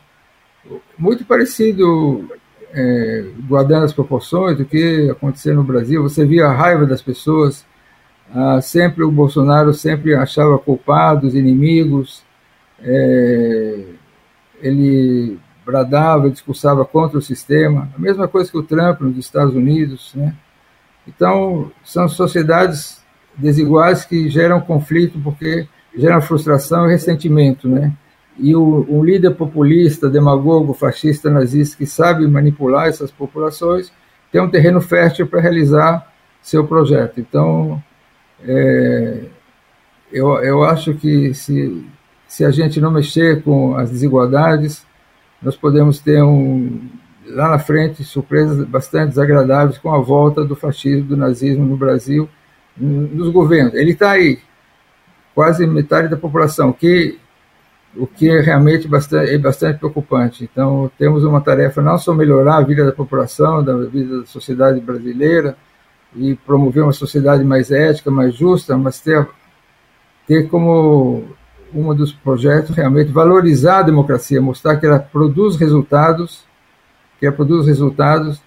[0.99, 2.29] Muito parecido,
[2.73, 6.03] é, guardando as proporções do que aconteceu no Brasil.
[6.03, 7.67] Você via a raiva das pessoas.
[8.35, 12.23] Ah, sempre o Bolsonaro sempre achava culpados, inimigos.
[12.83, 13.85] É,
[14.61, 17.91] ele bradava, discursava contra o sistema.
[17.95, 20.35] A mesma coisa que o Trump nos Estados Unidos, né?
[21.07, 23.03] Então, são sociedades
[23.37, 27.93] desiguais que geram conflito porque geram frustração e ressentimento, né?
[28.39, 33.93] E o, um líder populista, demagogo, fascista, nazista que sabe manipular essas populações
[34.35, 37.21] tem um terreno fértil para realizar seu projeto.
[37.21, 37.81] Então,
[38.45, 39.27] é,
[40.13, 41.87] eu, eu acho que se,
[42.27, 44.85] se a gente não mexer com as desigualdades,
[45.41, 46.81] nós podemos ter um,
[47.27, 52.29] lá na frente surpresas bastante desagradáveis com a volta do fascismo, do nazismo no Brasil,
[52.77, 53.75] nos governos.
[53.75, 54.41] Ele está aí,
[55.33, 57.19] quase metade da população, que
[57.97, 60.45] o que é realmente bastante, é bastante preocupante.
[60.45, 64.81] Então, temos uma tarefa não só melhorar a vida da população, da vida da sociedade
[64.81, 65.57] brasileira,
[66.17, 69.27] e promover uma sociedade mais ética, mais justa, mas ter,
[70.27, 71.25] ter como
[71.75, 76.45] um dos projetos realmente valorizar a democracia, mostrar que ela produz resultados,
[77.19, 78.41] que ela produz resultados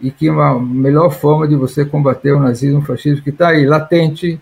[0.00, 3.48] e que é uma melhor forma de você combater o nazismo, o fascismo, que está
[3.48, 4.40] aí, latente,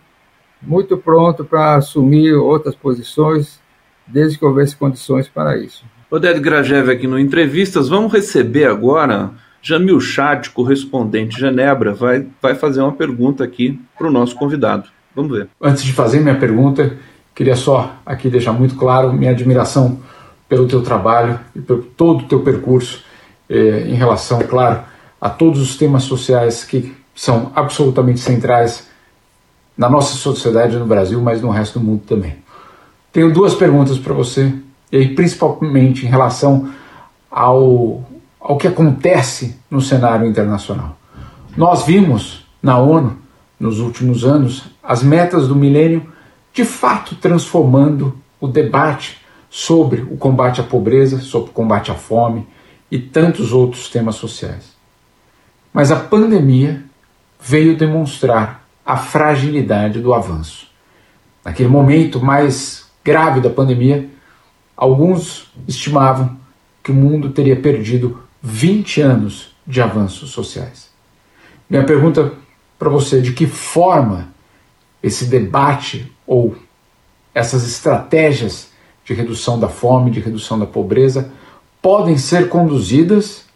[0.63, 3.61] muito pronto para assumir outras posições,
[4.09, 5.85] desde que houvesse condições para isso.
[6.11, 7.89] Oded Grajev aqui no Entrevistas.
[7.89, 14.07] Vamos receber agora Jamil Chad, correspondente de Genebra, vai, vai fazer uma pergunta aqui para
[14.07, 14.89] o nosso convidado.
[15.15, 15.49] Vamos ver.
[15.61, 16.97] Antes de fazer minha pergunta,
[17.35, 20.01] queria só aqui deixar muito claro minha admiração
[20.49, 23.05] pelo teu trabalho e por todo o teu percurso
[23.49, 24.81] eh, em relação, claro,
[25.21, 28.89] a todos os temas sociais que são absolutamente centrais
[29.77, 32.37] na nossa sociedade no Brasil, mas no resto do mundo também.
[33.13, 34.53] Tenho duas perguntas para você,
[34.93, 36.71] e principalmente em relação
[37.31, 38.05] ao,
[38.41, 40.97] ao que acontece no cenário internacional.
[41.57, 43.17] Nós vimos na ONU,
[43.59, 46.07] nos últimos anos, as metas do milênio
[46.53, 49.19] de fato transformando o debate
[49.51, 52.47] sobre o combate à pobreza, sobre o combate à fome
[52.91, 54.77] e tantos outros temas sociais.
[55.73, 56.85] Mas a pandemia
[57.41, 60.67] veio demonstrar a fragilidade do avanço.
[61.45, 64.07] Naquele momento mais grave da pandemia,
[64.77, 66.37] alguns estimavam
[66.83, 70.91] que o mundo teria perdido 20 anos de avanços sociais.
[71.71, 72.35] Minha pergunta
[72.79, 74.29] para você: de que forma
[75.03, 76.55] esse debate ou
[77.35, 78.69] essas estratégias
[79.07, 81.33] de redução da fome, de redução da pobreza,
[81.81, 83.47] podem ser conduzidas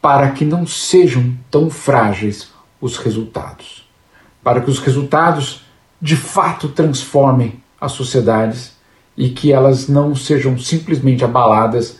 [0.00, 2.50] para que não sejam tão frágeis
[2.80, 3.86] os resultados,
[4.42, 5.66] para que os resultados
[6.00, 8.77] de fato transformem as sociedades
[9.18, 11.98] e que elas não sejam simplesmente abaladas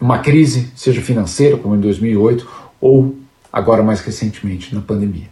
[0.00, 2.48] uma crise, seja financeira, como em 2008,
[2.80, 3.14] ou
[3.52, 5.28] agora mais recentemente na pandemia.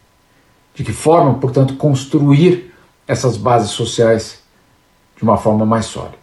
[0.75, 2.75] De que forma, portanto, construir
[3.09, 4.43] essas bases sociais
[5.17, 6.19] de uma forma mais sólida?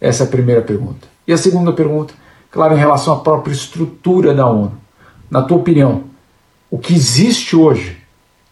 [0.00, 1.06] Essa é a primeira pergunta.
[1.26, 2.14] E a segunda pergunta,
[2.50, 4.72] claro, em relação à própria estrutura da ONU.
[5.30, 6.04] Na tua opinião,
[6.70, 7.98] o que existe hoje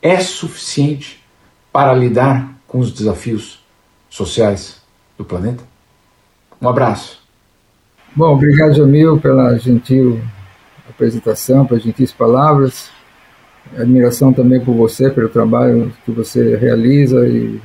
[0.03, 1.25] é suficiente
[1.73, 3.65] para lidar com os desafios
[4.11, 4.85] sociais
[5.17, 5.63] do planeta?
[6.61, 7.21] Um abraço.
[8.15, 10.21] Bom, obrigado, Jamil, pela gentil
[10.89, 12.91] apresentação, pelas gentis palavras.
[13.77, 17.61] Admiração também por você, pelo trabalho que você realiza e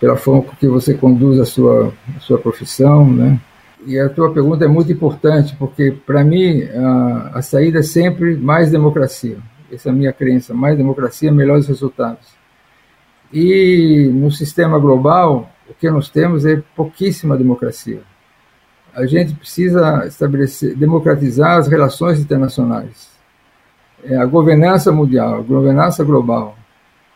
[0.00, 3.40] pela forma que você conduz a sua, a sua profissão, né?
[3.86, 8.36] E a tua pergunta é muito importante, porque para mim a, a saída é sempre
[8.36, 9.38] mais democracia.
[9.72, 12.26] Essa é a minha crença, mais democracia, melhores resultados.
[13.32, 18.00] E no sistema global, o que nós temos é pouquíssima democracia.
[18.94, 23.10] A gente precisa estabelecer, democratizar as relações internacionais,
[24.04, 26.56] é a governança mundial, a governança global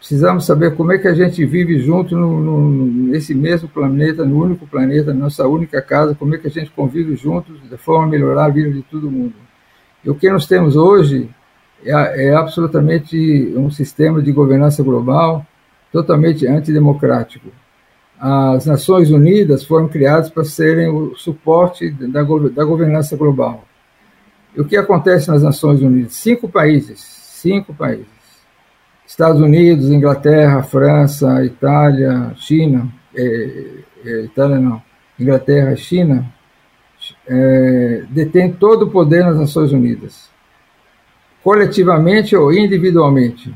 [0.00, 4.42] precisamos saber como é que a gente vive junto no, no, nesse mesmo planeta, no
[4.42, 8.06] único planeta, na nossa única casa, como é que a gente convive juntos de forma
[8.06, 9.34] a melhorar a vida de todo mundo.
[10.02, 11.28] E o que nós temos hoje
[11.84, 15.46] é, é absolutamente um sistema de governança global
[15.92, 17.48] totalmente antidemocrático.
[18.20, 23.64] As Nações Unidas foram criadas para serem o suporte da, da governança global.
[24.54, 26.14] E o que acontece nas Nações Unidas?
[26.14, 28.20] Cinco países, cinco países
[29.10, 33.66] Estados Unidos, Inglaterra, França, Itália, China, é,
[34.04, 34.80] é, Itália não,
[35.18, 36.32] Inglaterra, China,
[37.26, 40.30] é, detém todo o poder nas Nações Unidas,
[41.42, 43.52] coletivamente ou individualmente,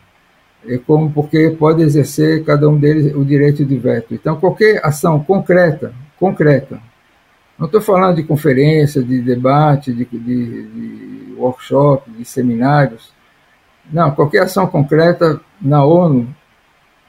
[0.87, 4.15] como porque pode exercer cada um deles o direito de veto.
[4.15, 6.81] Então, qualquer ação concreta, concreta,
[7.59, 13.13] não estou falando de conferência, de debate, de, de, de workshop, de seminários,
[13.93, 16.35] não, qualquer ação concreta na ONU,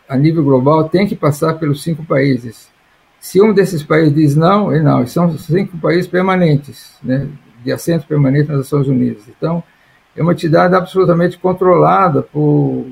[0.08, 2.70] a nível global, tem que passar pelos cinco países.
[3.20, 5.06] Se um desses países diz não, é não.
[5.08, 7.28] São cinco países permanentes, né,
[7.64, 9.24] de assento permanente nas Nações Unidas.
[9.28, 9.64] Então,
[10.16, 12.86] é uma entidade absolutamente controlada por,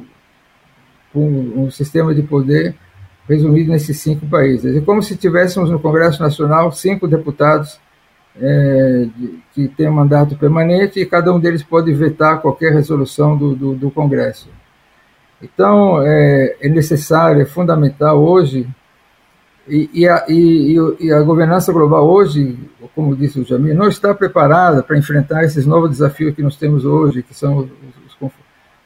[1.14, 2.76] por um sistema de poder
[3.30, 4.76] resumido nesses cinco países.
[4.76, 7.80] É como se tivéssemos no Congresso Nacional cinco deputados
[8.36, 9.08] é,
[9.54, 13.76] que tem um mandato permanente e cada um deles pode vetar qualquer resolução do, do,
[13.76, 14.50] do Congresso.
[15.42, 18.68] Então, é, é, necessário, é fundamental hoje,
[19.68, 22.58] e, e, a, e, e, a, governança global hoje,
[22.96, 26.86] como disse o Jamil, não está preparada para enfrentar esses novos desafios que nós temos
[26.86, 27.70] hoje, que são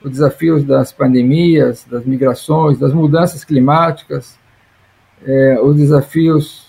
[0.04, 4.38] os, os, os desafios das pandemias, das migrações, das mudanças climáticas,
[5.26, 6.68] é, os desafios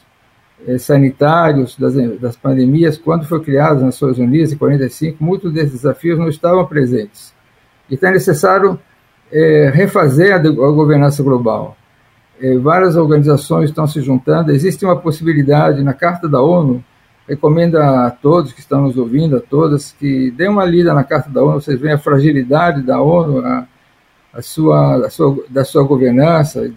[0.66, 5.72] eh, sanitários das, das pandemias, quando foi criado nas Nações Unidas, em 45, muitos desses
[5.72, 7.32] desafios não estavam presentes.
[7.88, 8.78] Então é necessário
[9.30, 11.76] é, refazer a, a, governança global.
[12.40, 16.84] É, várias organizações estão se juntando, existe uma possibilidade na Carta da ONU,
[17.28, 21.28] recomendo a todos que estão nos ouvindo, a todas, que dêem uma lida na Carta
[21.28, 23.66] da ONU, vocês veem a fragilidade da ONU, a,
[24.32, 26.72] a sua, a sua, da sua governança,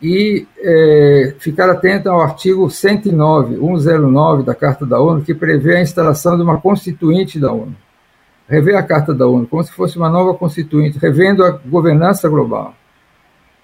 [0.00, 5.82] e é, ficar atento ao artigo 109, 109 da Carta da ONU, que prevê a
[5.82, 7.76] instalação de uma constituinte da ONU.
[8.48, 12.74] Rever a Carta da ONU, como se fosse uma nova constituinte, revendo a governança global.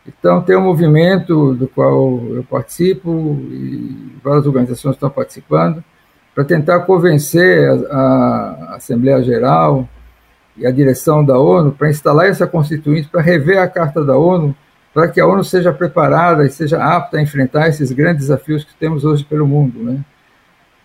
[0.07, 5.83] Então, tem um movimento do qual eu participo e várias organizações estão participando
[6.35, 7.97] para tentar convencer a,
[8.71, 9.89] a Assembleia Geral
[10.57, 14.55] e a direção da ONU para instalar essa constituinte, para rever a Carta da ONU
[14.93, 18.75] para que a ONU seja preparada e seja apta a enfrentar esses grandes desafios que
[18.75, 19.83] temos hoje pelo mundo.
[19.83, 20.01] Né?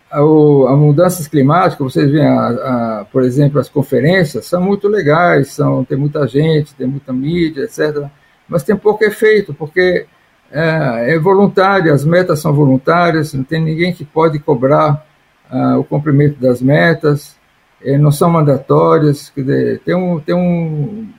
[0.09, 5.83] A, a mudanças climáticas, vocês veem, a, por exemplo, as conferências são muito legais, são,
[5.83, 8.09] tem muita gente, tem muita mídia, etc.,
[8.47, 10.05] mas tem pouco efeito, porque
[10.51, 15.05] é, é voluntário, as metas são voluntárias, não tem ninguém que pode cobrar
[15.51, 17.35] uh, o cumprimento das metas,
[17.83, 21.09] é, não são mandatórias, dizer, tem um, tem um,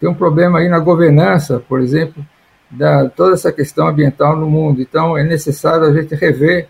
[0.00, 2.24] tem um problema aí na governança, por exemplo,
[2.70, 4.80] da toda essa questão ambiental no mundo.
[4.80, 6.68] Então, é necessário a gente rever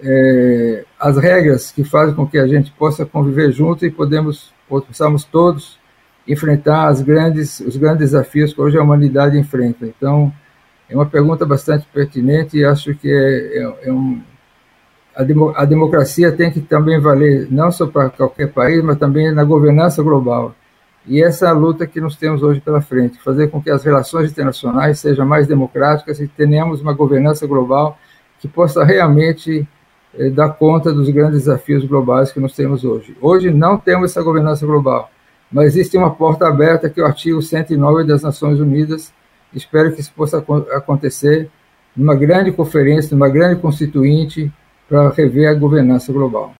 [0.00, 5.24] é, as regras que fazem com que a gente possa conviver junto e podemos, possamos
[5.24, 5.78] todos
[6.26, 9.86] enfrentar as grandes, os grandes desafios que hoje a humanidade enfrenta.
[9.86, 10.32] Então,
[10.88, 14.20] é uma pergunta bastante pertinente e acho que é, é, é um,
[15.14, 19.32] a, demo, a democracia tem que também valer não só para qualquer país, mas também
[19.32, 20.54] na governança global.
[21.06, 23.84] E essa é a luta que nós temos hoje pela frente, fazer com que as
[23.84, 27.96] relações internacionais sejam mais democráticas e tenhamos uma governança global
[28.40, 29.66] que possa realmente
[30.18, 33.16] eh, dar conta dos grandes desafios globais que nós temos hoje.
[33.20, 35.10] Hoje não temos essa governança global.
[35.50, 39.12] Mas existe uma porta aberta que é o artigo 109 das Nações Unidas.
[39.54, 41.48] Espero que isso possa acontecer
[41.96, 44.52] numa grande conferência, numa grande constituinte,
[44.88, 46.52] para rever a governança global.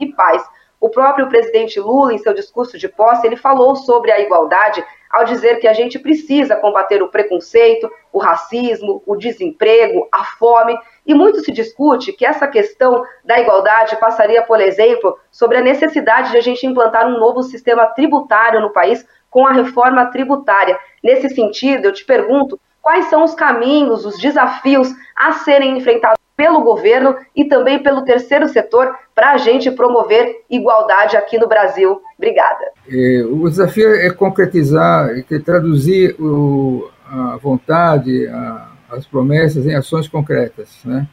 [0.00, 0.42] e paz.
[0.82, 5.24] O próprio presidente Lula, em seu discurso de posse, ele falou sobre a igualdade ao
[5.24, 10.76] dizer que a gente precisa combater o preconceito, o racismo, o desemprego, a fome.
[11.06, 16.32] E muito se discute que essa questão da igualdade passaria, por exemplo, sobre a necessidade
[16.32, 20.76] de a gente implantar um novo sistema tributário no país com a reforma tributária.
[21.00, 26.60] Nesse sentido, eu te pergunto quais são os caminhos, os desafios a serem enfrentados pelo
[26.64, 32.00] governo e também pelo terceiro setor para a gente promover igualdade aqui no Brasil.
[32.18, 32.64] Obrigada.
[32.90, 40.08] É, o desafio é concretizar, é traduzir o, a vontade, a, as promessas em ações
[40.08, 41.06] concretas, né?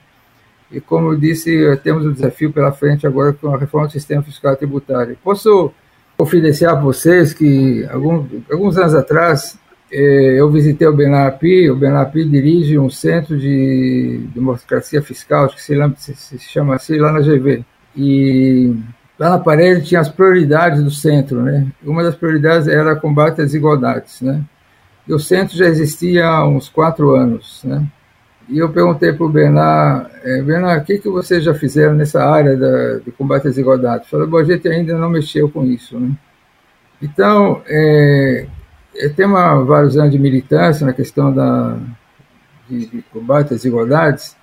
[0.71, 4.23] E como eu disse, temos um desafio pela frente agora com a reforma do sistema
[4.23, 5.15] fiscal tributário.
[5.23, 5.71] Posso
[6.17, 9.59] confidenciar para vocês que alguns, anos atrás
[9.91, 16.15] eu visitei o Benapi, o Benapi dirige um centro de democracia fiscal, acho que se,
[16.15, 17.63] se, chama assim, lá na GV.
[17.95, 18.75] E
[19.17, 21.67] lá na parede tinha as prioridades do centro, né?
[21.83, 24.43] Uma das prioridades era combate às desigualdades, né?
[25.07, 27.85] E o centro já existia há uns quatro anos, né?
[28.47, 32.23] E eu perguntei para o Bernard, é, Bernard, o que, que vocês já fizeram nessa
[32.23, 34.09] área da, de combate às desigualdades?
[34.09, 36.11] Falei, bom, a gente ainda não mexeu com isso, né?
[37.01, 38.47] Então, é,
[38.95, 41.77] eu tenho uma, vários anos de militância na questão da,
[42.69, 44.35] de, de combate às desigualdades.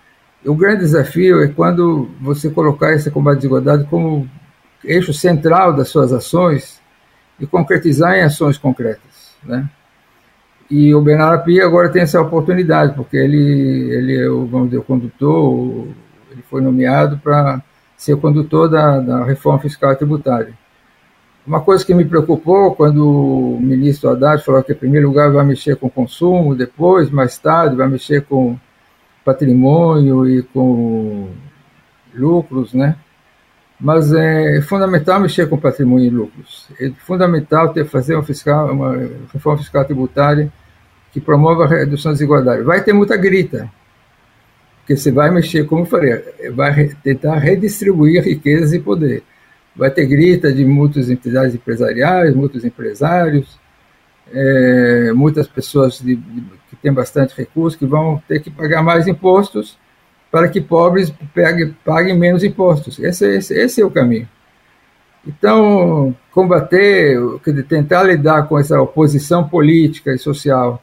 [0.44, 4.28] O grande desafio é quando você colocar esse combate à desigualdade como
[4.84, 6.80] eixo central das suas ações
[7.40, 9.68] e concretizar em ações concretas, né?
[10.68, 14.78] E o Bernardo Pia agora tem essa oportunidade, porque ele, ele é o, vamos dizer,
[14.78, 15.88] o condutor,
[16.30, 17.62] ele foi nomeado para
[17.96, 20.52] ser o condutor da, da reforma fiscal e tributária.
[21.46, 25.44] Uma coisa que me preocupou quando o ministro Haddad falou que, em primeiro lugar, vai
[25.44, 28.58] mexer com consumo, depois, mais tarde, vai mexer com
[29.24, 31.28] patrimônio e com
[32.12, 32.96] lucros, né?
[33.78, 36.66] Mas é fundamental mexer com patrimônio e lucros.
[36.80, 38.96] É fundamental ter fazer uma, fiscal, uma
[39.32, 40.52] reforma fiscal tributária
[41.12, 42.64] que promova a redução das desigualdades.
[42.64, 43.70] Vai ter muita grita,
[44.78, 49.22] porque você vai mexer, como eu falei, vai tentar redistribuir riquezas e poder
[49.76, 53.58] vai ter grita de muitas entidades empresariais, muitos empresários,
[54.32, 59.06] é, muitas pessoas de, de, que têm bastante recursos que vão ter que pagar mais
[59.06, 59.78] impostos
[60.30, 62.98] para que pobres peguem, paguem menos impostos.
[62.98, 64.28] Esse, esse, esse é o caminho.
[65.26, 67.18] Então, combater,
[67.68, 70.82] tentar lidar com essa oposição política e social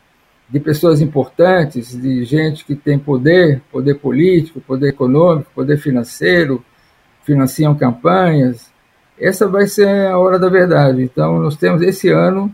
[0.50, 6.64] de pessoas importantes, de gente que tem poder, poder político, poder econômico, poder financeiro,
[7.24, 8.73] financiam campanhas,
[9.24, 11.02] essa vai ser a hora da verdade.
[11.02, 12.54] Então, nós temos esse ano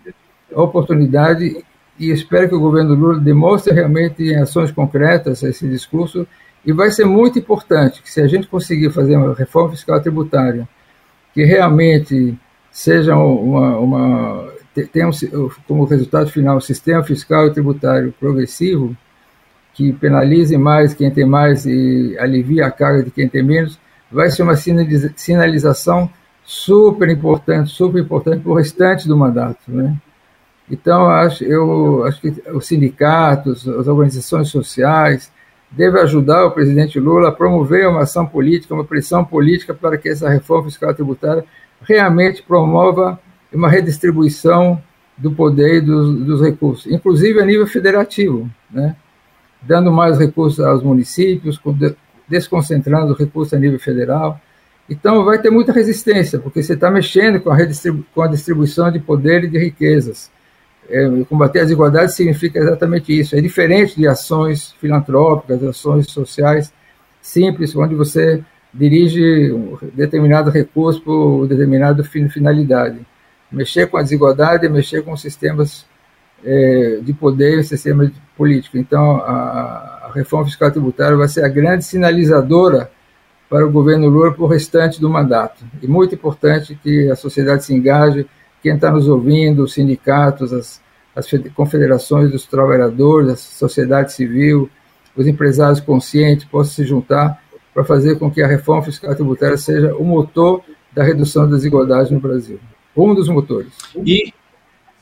[0.56, 1.64] a oportunidade
[2.00, 6.28] e espero que o governo Lula demonstre realmente em ações concretas esse discurso
[6.66, 10.68] e vai ser muito importante que se a gente conseguir fazer uma reforma fiscal tributária
[11.34, 12.38] que realmente
[12.72, 18.96] seja uma, uma um, como resultado final um sistema fiscal e tributário progressivo
[19.74, 23.80] que penalize mais quem tem mais e alivie a carga de quem tem menos,
[24.12, 26.10] vai ser uma sinalização
[26.50, 29.96] super importante, super importante para o restante do mandato, né?
[30.68, 35.32] Então, acho, eu acho que os sindicatos, as organizações sociais
[35.70, 40.10] devem ajudar o presidente Lula a promover uma ação política, uma pressão política para que
[40.10, 41.46] essa reforma fiscal tributária
[41.84, 43.20] realmente promova
[43.54, 44.82] uma redistribuição
[45.16, 48.96] do poder e dos, dos recursos, inclusive a nível federativo, né?
[49.62, 51.62] dando mais recursos aos municípios,
[52.28, 54.42] desconcentrando recursos a nível federal,
[54.90, 57.58] então vai ter muita resistência, porque você está mexendo com a,
[58.14, 60.32] com a, distribuição de poder e de riquezas.
[60.90, 63.36] É, combater as desigualdades significa exatamente isso.
[63.36, 66.74] É diferente de ações filantrópicas, ações sociais
[67.22, 73.00] simples, onde você dirige um determinado recurso para determinada finalidade.
[73.52, 75.86] mexer com a desigualdade e mexer com sistemas
[76.44, 78.78] é, de poder e sistema político.
[78.78, 82.90] Então, a, a reforma fiscal tributária vai ser a grande sinalizadora
[83.50, 85.66] para o governo Lula para o restante do mandato.
[85.82, 88.28] E muito importante que a sociedade se engaje,
[88.62, 90.82] quem está nos ouvindo, os sindicatos, as,
[91.16, 94.70] as confederações dos trabalhadores, a sociedade civil,
[95.16, 97.42] os empresários conscientes possam se juntar
[97.74, 100.62] para fazer com que a reforma fiscal tributária seja o motor
[100.94, 102.60] da redução da desigualdade no Brasil.
[102.96, 103.72] Um dos motores.
[104.06, 104.34] E,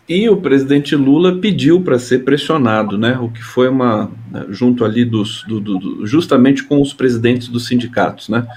[0.07, 3.17] e o presidente Lula pediu para ser pressionado, né?
[3.19, 7.67] O que foi uma né, junto ali dos do, do, justamente com os presidentes dos
[7.67, 8.47] sindicatos, né?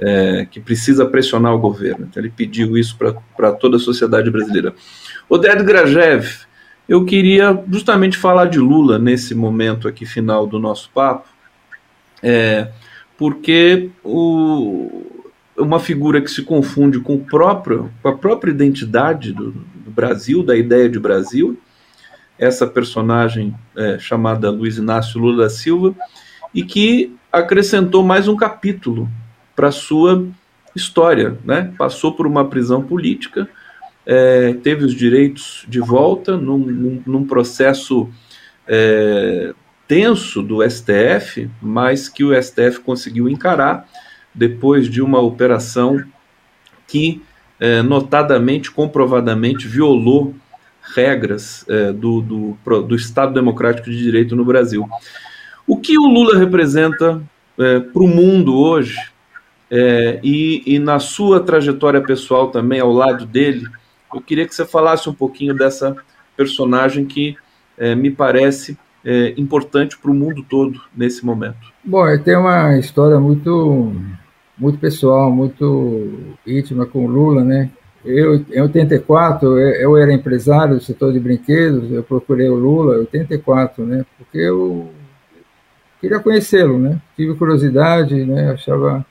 [0.00, 2.06] É, que precisa pressionar o governo.
[2.08, 2.96] Então ele pediu isso
[3.36, 4.74] para toda a sociedade brasileira.
[5.28, 6.26] Oded Grajev,
[6.88, 11.28] eu queria justamente falar de Lula nesse momento aqui final do nosso papo,
[12.22, 12.68] é,
[13.16, 15.22] porque o,
[15.56, 19.54] uma figura que se confunde com, o próprio, com a própria identidade do,
[19.84, 21.58] do Brasil, da ideia de Brasil,
[22.38, 25.94] essa personagem é, chamada Luiz Inácio Lula da Silva,
[26.52, 29.08] e que acrescentou mais um capítulo
[29.54, 30.26] para sua
[30.74, 31.72] história, né?
[31.78, 33.48] Passou por uma prisão política,
[34.06, 38.08] é, teve os direitos de volta num, num, num processo
[38.66, 39.54] é,
[39.86, 43.88] tenso do STF, mas que o STF conseguiu encarar
[44.34, 46.02] depois de uma operação
[46.86, 47.22] que
[47.58, 50.34] é, notadamente, comprovadamente, violou
[50.94, 54.86] regras é, do, do, do, Estado Democrático de Direito no Brasil.
[55.66, 57.22] O que o Lula representa
[57.58, 58.98] é, para o mundo hoje,
[59.70, 63.66] é, e, e, na sua trajetória pessoal também, ao lado dele,
[64.14, 65.96] eu queria que você falasse um pouquinho dessa
[66.36, 67.36] personagem que
[67.78, 71.72] é, me parece é, importante para o mundo todo nesse momento.
[71.82, 73.94] Bom, ele tem uma história muito
[74.56, 77.70] muito pessoal, muito íntima com o Lula, né?
[78.04, 82.98] Eu, em 84, eu era empresário do setor de brinquedos, eu procurei o Lula em
[83.00, 84.04] 84, né?
[84.18, 84.90] Porque eu
[86.00, 87.00] queria conhecê-lo, né?
[87.16, 88.50] Tive curiosidade, né?
[88.50, 89.04] Achava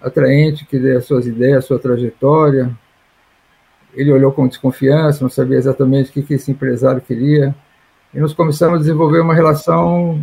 [0.00, 2.70] atraente que as suas ideias, a sua trajetória.
[3.94, 7.54] Ele olhou com desconfiança, não sabia exatamente o que, que esse empresário queria.
[8.12, 10.22] E nós começamos a desenvolver uma relação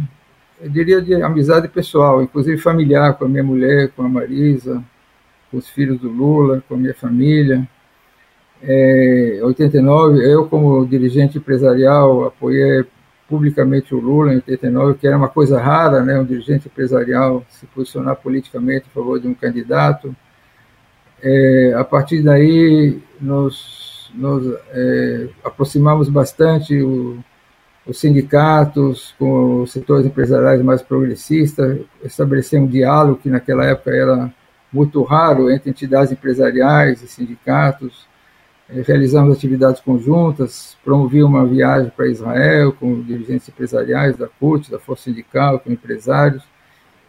[0.62, 4.84] eu diria de amizade pessoal, inclusive familiar, com a minha mulher, com a Marisa,
[5.52, 7.68] com os filhos do Lula, com a minha família.
[8.62, 12.86] É, 89, eu como dirigente empresarial apoiei
[13.28, 17.66] publicamente o Lula em 89, que era uma coisa rara, né, um dirigente empresarial se
[17.68, 20.16] posicionar politicamente a favor de um candidato.
[21.22, 27.18] É, a partir daí, nós, nós é, aproximamos bastante o,
[27.88, 34.34] os sindicatos, com os setores empresariais mais progressistas, estabelecer um diálogo que naquela época era
[34.74, 38.08] muito raro entre entidades empresariais e sindicatos.
[38.70, 44.80] Eh, realizamos atividades conjuntas, promovi uma viagem para Israel com dirigentes empresariais da CUT, da
[44.80, 46.44] Força Sindical, com empresários,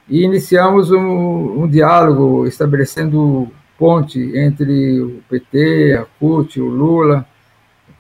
[0.09, 7.27] e iniciamos um, um diálogo estabelecendo ponte entre o PT, a CUT, o Lula,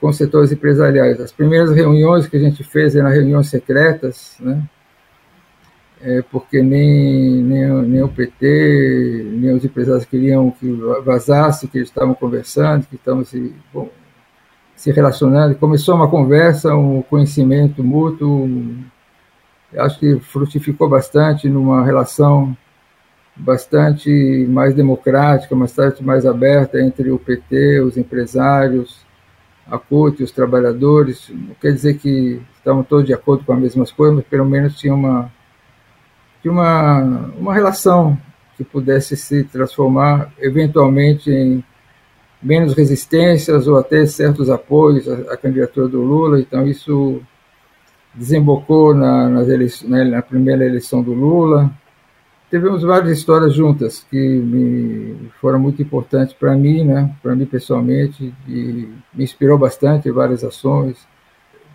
[0.00, 1.20] com setores empresariais.
[1.20, 4.62] As primeiras reuniões que a gente fez eram reuniões secretas, né?
[6.02, 10.70] É porque nem, nem, nem o PT, nem os empresários queriam que
[11.02, 13.88] vazasse, que eles estavam conversando, que estavam se, bom,
[14.74, 15.54] se relacionando.
[15.54, 18.46] Começou uma conversa, um conhecimento mútuo,
[19.74, 22.54] acho que frutificou bastante numa relação
[23.34, 29.05] bastante mais democrática, bastante mais aberta entre o PT, os empresários,
[29.70, 33.90] a CUT, os trabalhadores, não quer dizer que estavam todos de acordo com as mesmas
[33.90, 35.30] coisas, mas pelo menos tinha uma,
[36.40, 37.00] tinha uma,
[37.36, 38.16] uma relação
[38.56, 41.64] que pudesse se transformar eventualmente em
[42.42, 46.40] menos resistências ou até certos apoios à, à candidatura do Lula.
[46.40, 47.20] Então, isso
[48.14, 51.70] desembocou na, nas eleições, na primeira eleição do Lula,
[52.50, 57.14] tivemos várias histórias juntas que me foram muito importantes para mim, né?
[57.22, 61.06] Para mim pessoalmente, e me inspirou bastante em várias ações,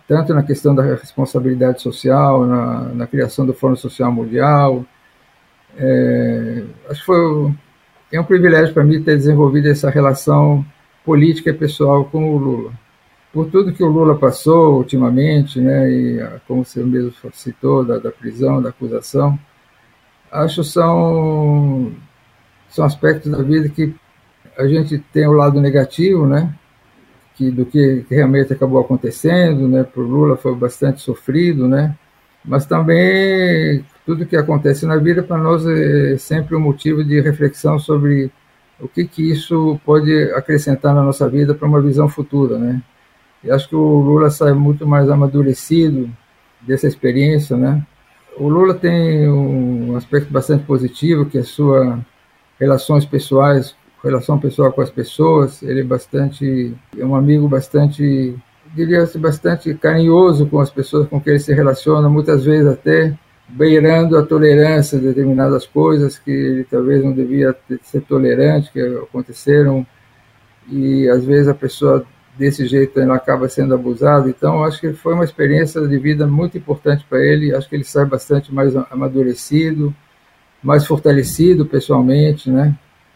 [0.08, 4.84] tanto na questão da responsabilidade social, na, na criação do Fórum Social Mundial.
[5.76, 7.54] É, acho que foi
[8.12, 10.64] é um privilégio para mim ter desenvolvido essa relação
[11.02, 12.72] política e pessoal com o Lula.
[13.32, 18.10] Por tudo que o Lula passou ultimamente, né, e como você mesmo citou, da, da
[18.10, 19.38] prisão, da acusação,
[20.32, 21.92] acho são
[22.70, 23.94] são aspectos da vida que
[24.56, 26.54] a gente tem o lado negativo, né?
[27.36, 29.84] Que do que, realmente acabou acontecendo, né?
[29.84, 31.94] Por Lula foi bastante sofrido, né?
[32.44, 37.78] Mas também tudo que acontece na vida para nós é sempre um motivo de reflexão
[37.78, 38.30] sobre
[38.80, 42.82] o que, que isso pode acrescentar na nossa vida para uma visão futura, né?
[43.44, 46.10] E acho que o Lula sai muito mais amadurecido
[46.62, 47.84] dessa experiência, né?
[48.38, 51.98] O Lula tem um aspecto bastante positivo, que é a sua
[52.58, 55.62] relações pessoais, relação pessoal com as pessoas.
[55.62, 58.34] Ele é bastante, é um amigo bastante,
[58.74, 63.16] diria assim, bastante carinhoso com as pessoas com quem ele se relaciona, muitas vezes até
[63.48, 69.86] beirando a tolerância de determinadas coisas que ele talvez não devia ser tolerante, que aconteceram,
[70.70, 72.06] e às vezes a pessoa
[72.38, 74.28] desse jeito ela acaba sendo abusada.
[74.28, 77.54] Então, acho que foi uma experiência de vida muito importante para ele.
[77.54, 79.94] Acho que ele sai bastante mais amadurecido,
[80.62, 82.74] mais fortalecido pessoalmente, né?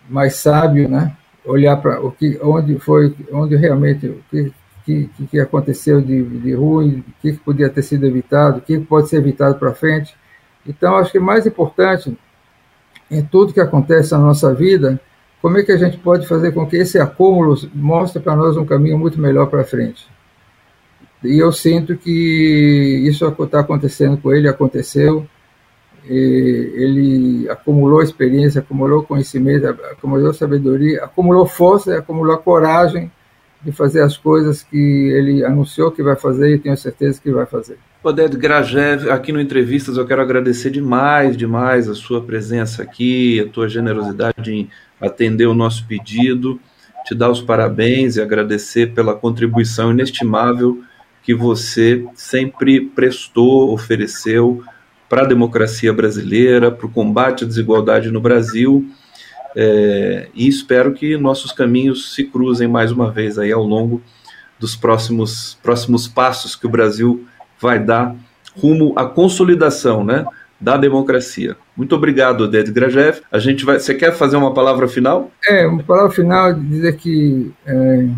[0.09, 1.17] Mais sábio, né?
[1.45, 4.53] Olhar para o que, onde foi, onde realmente o que
[4.87, 9.09] que, que aconteceu de, de ruim, o que podia ter sido evitado, o que pode
[9.09, 10.17] ser evitado para frente.
[10.65, 12.17] Então, acho que mais importante
[13.11, 15.01] em tudo que acontece na nossa vida,
[15.47, 18.67] como é que a gente pode fazer com que esse acúmulo mostre para nós um
[18.67, 20.05] caminho muito melhor para frente.
[21.23, 22.11] E eu sinto que
[23.09, 25.25] isso está acontecendo com ele, aconteceu.
[26.05, 33.09] ele acumulou experiência, acumulou conhecimento, acumulou sabedoria, acumulou força, acumulou coragem
[33.63, 37.47] de fazer as coisas que ele anunciou que vai fazer e tenho certeza que vai
[37.47, 37.79] fazer.
[38.03, 43.49] Oded Grajev, aqui no Entrevistas eu quero agradecer demais, demais a sua presença aqui, a
[43.49, 44.69] tua generosidade em
[45.01, 46.61] atender o nosso pedido,
[47.05, 50.83] te dar os parabéns e agradecer pela contribuição inestimável
[51.23, 54.63] que você sempre prestou, ofereceu
[55.09, 58.89] para a democracia brasileira, para o combate à desigualdade no Brasil
[59.59, 64.03] é, e espero que nossos caminhos se cruzem mais uma vez aí ao longo
[64.61, 67.27] dos próximos, próximos passos que o Brasil
[67.59, 68.15] vai dar
[68.55, 70.27] rumo à consolidação, né,
[70.61, 71.57] da democracia.
[71.77, 73.21] Muito obrigado, Oded Grajev.
[73.31, 73.79] A gente vai.
[73.79, 75.31] Você quer fazer uma palavra final?
[75.49, 78.09] É, uma palavra final dizer que é,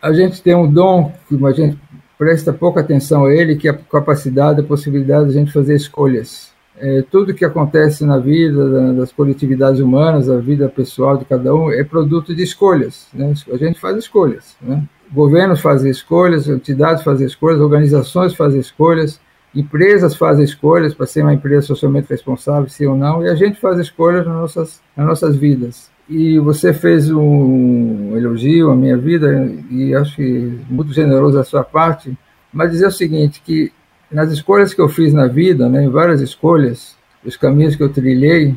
[0.00, 1.78] a gente tem um dom que a gente
[2.16, 5.74] presta pouca atenção a ele, que é a capacidade, a possibilidade de a gente fazer
[5.74, 11.54] escolhas é, tudo que acontece na vida das coletividades humanas, a vida pessoal de cada
[11.54, 13.08] um, é produto de escolhas.
[13.12, 13.34] Né?
[13.52, 14.56] A gente faz escolhas.
[14.60, 14.82] Né?
[15.12, 19.20] Governos fazem escolhas, entidades fazem escolhas, organizações fazem escolhas,
[19.54, 23.60] empresas fazem escolhas para ser uma empresa socialmente responsável, sim ou não, e a gente
[23.60, 25.90] faz escolhas nas nossas, nas nossas vidas.
[26.08, 31.62] E você fez um elogio à minha vida, e acho que muito generoso da sua
[31.62, 32.16] parte,
[32.52, 33.72] mas dizer o seguinte, que
[34.10, 37.90] nas escolhas que eu fiz na vida, né, em várias escolhas, os caminhos que eu
[37.90, 38.54] trilhei,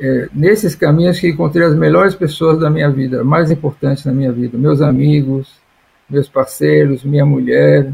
[0.00, 4.32] é, nesses caminhos que encontrei as melhores pessoas da minha vida, mais importantes na minha
[4.32, 5.60] vida, meus amigos,
[6.08, 7.92] meus parceiros, minha mulher.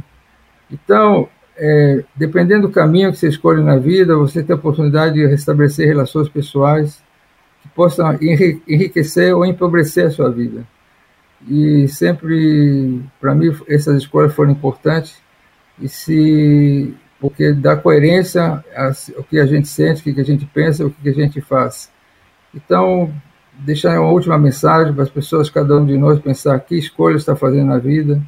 [0.70, 1.28] Então,
[1.58, 5.86] é, dependendo do caminho que você escolhe na vida, você tem a oportunidade de restabelecer
[5.86, 7.02] relações pessoais
[7.62, 10.66] que possam enriquecer ou empobrecer a sua vida.
[11.48, 15.20] E sempre, para mim, essas escolhas foram importantes
[15.80, 18.62] e se porque dá coerência
[19.16, 21.90] ao que a gente sente, o que a gente pensa, o que a gente faz.
[22.54, 23.12] Então,
[23.58, 27.34] deixar uma última mensagem para as pessoas, cada um de nós pensar que escolha está
[27.34, 28.20] fazendo na vida,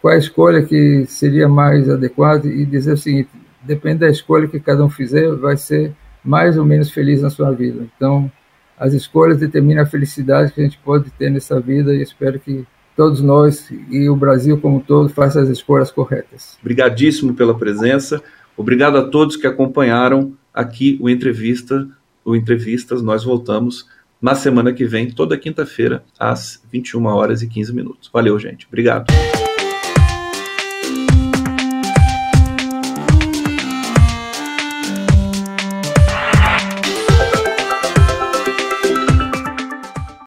[0.00, 3.28] qual a escolha que seria mais adequada e dizer o seguinte,
[3.62, 5.92] depende da escolha que cada um fizer, vai ser
[6.24, 7.86] mais ou menos feliz na sua vida.
[7.96, 8.30] Então,
[8.78, 12.64] as escolhas determinam a felicidade que a gente pode ter nessa vida e espero que
[12.96, 16.58] todos nós e o Brasil como um todo façam as escolhas corretas.
[16.60, 18.22] Obrigadíssimo pela presença.
[18.56, 21.88] Obrigado a todos que acompanharam aqui o entrevista,
[22.24, 23.02] o entrevistas.
[23.02, 23.86] Nós voltamos
[24.20, 28.10] na semana que vem, toda quinta-feira, às 21 horas e 15 minutos.
[28.12, 28.66] Valeu, gente.
[28.66, 29.06] Obrigado.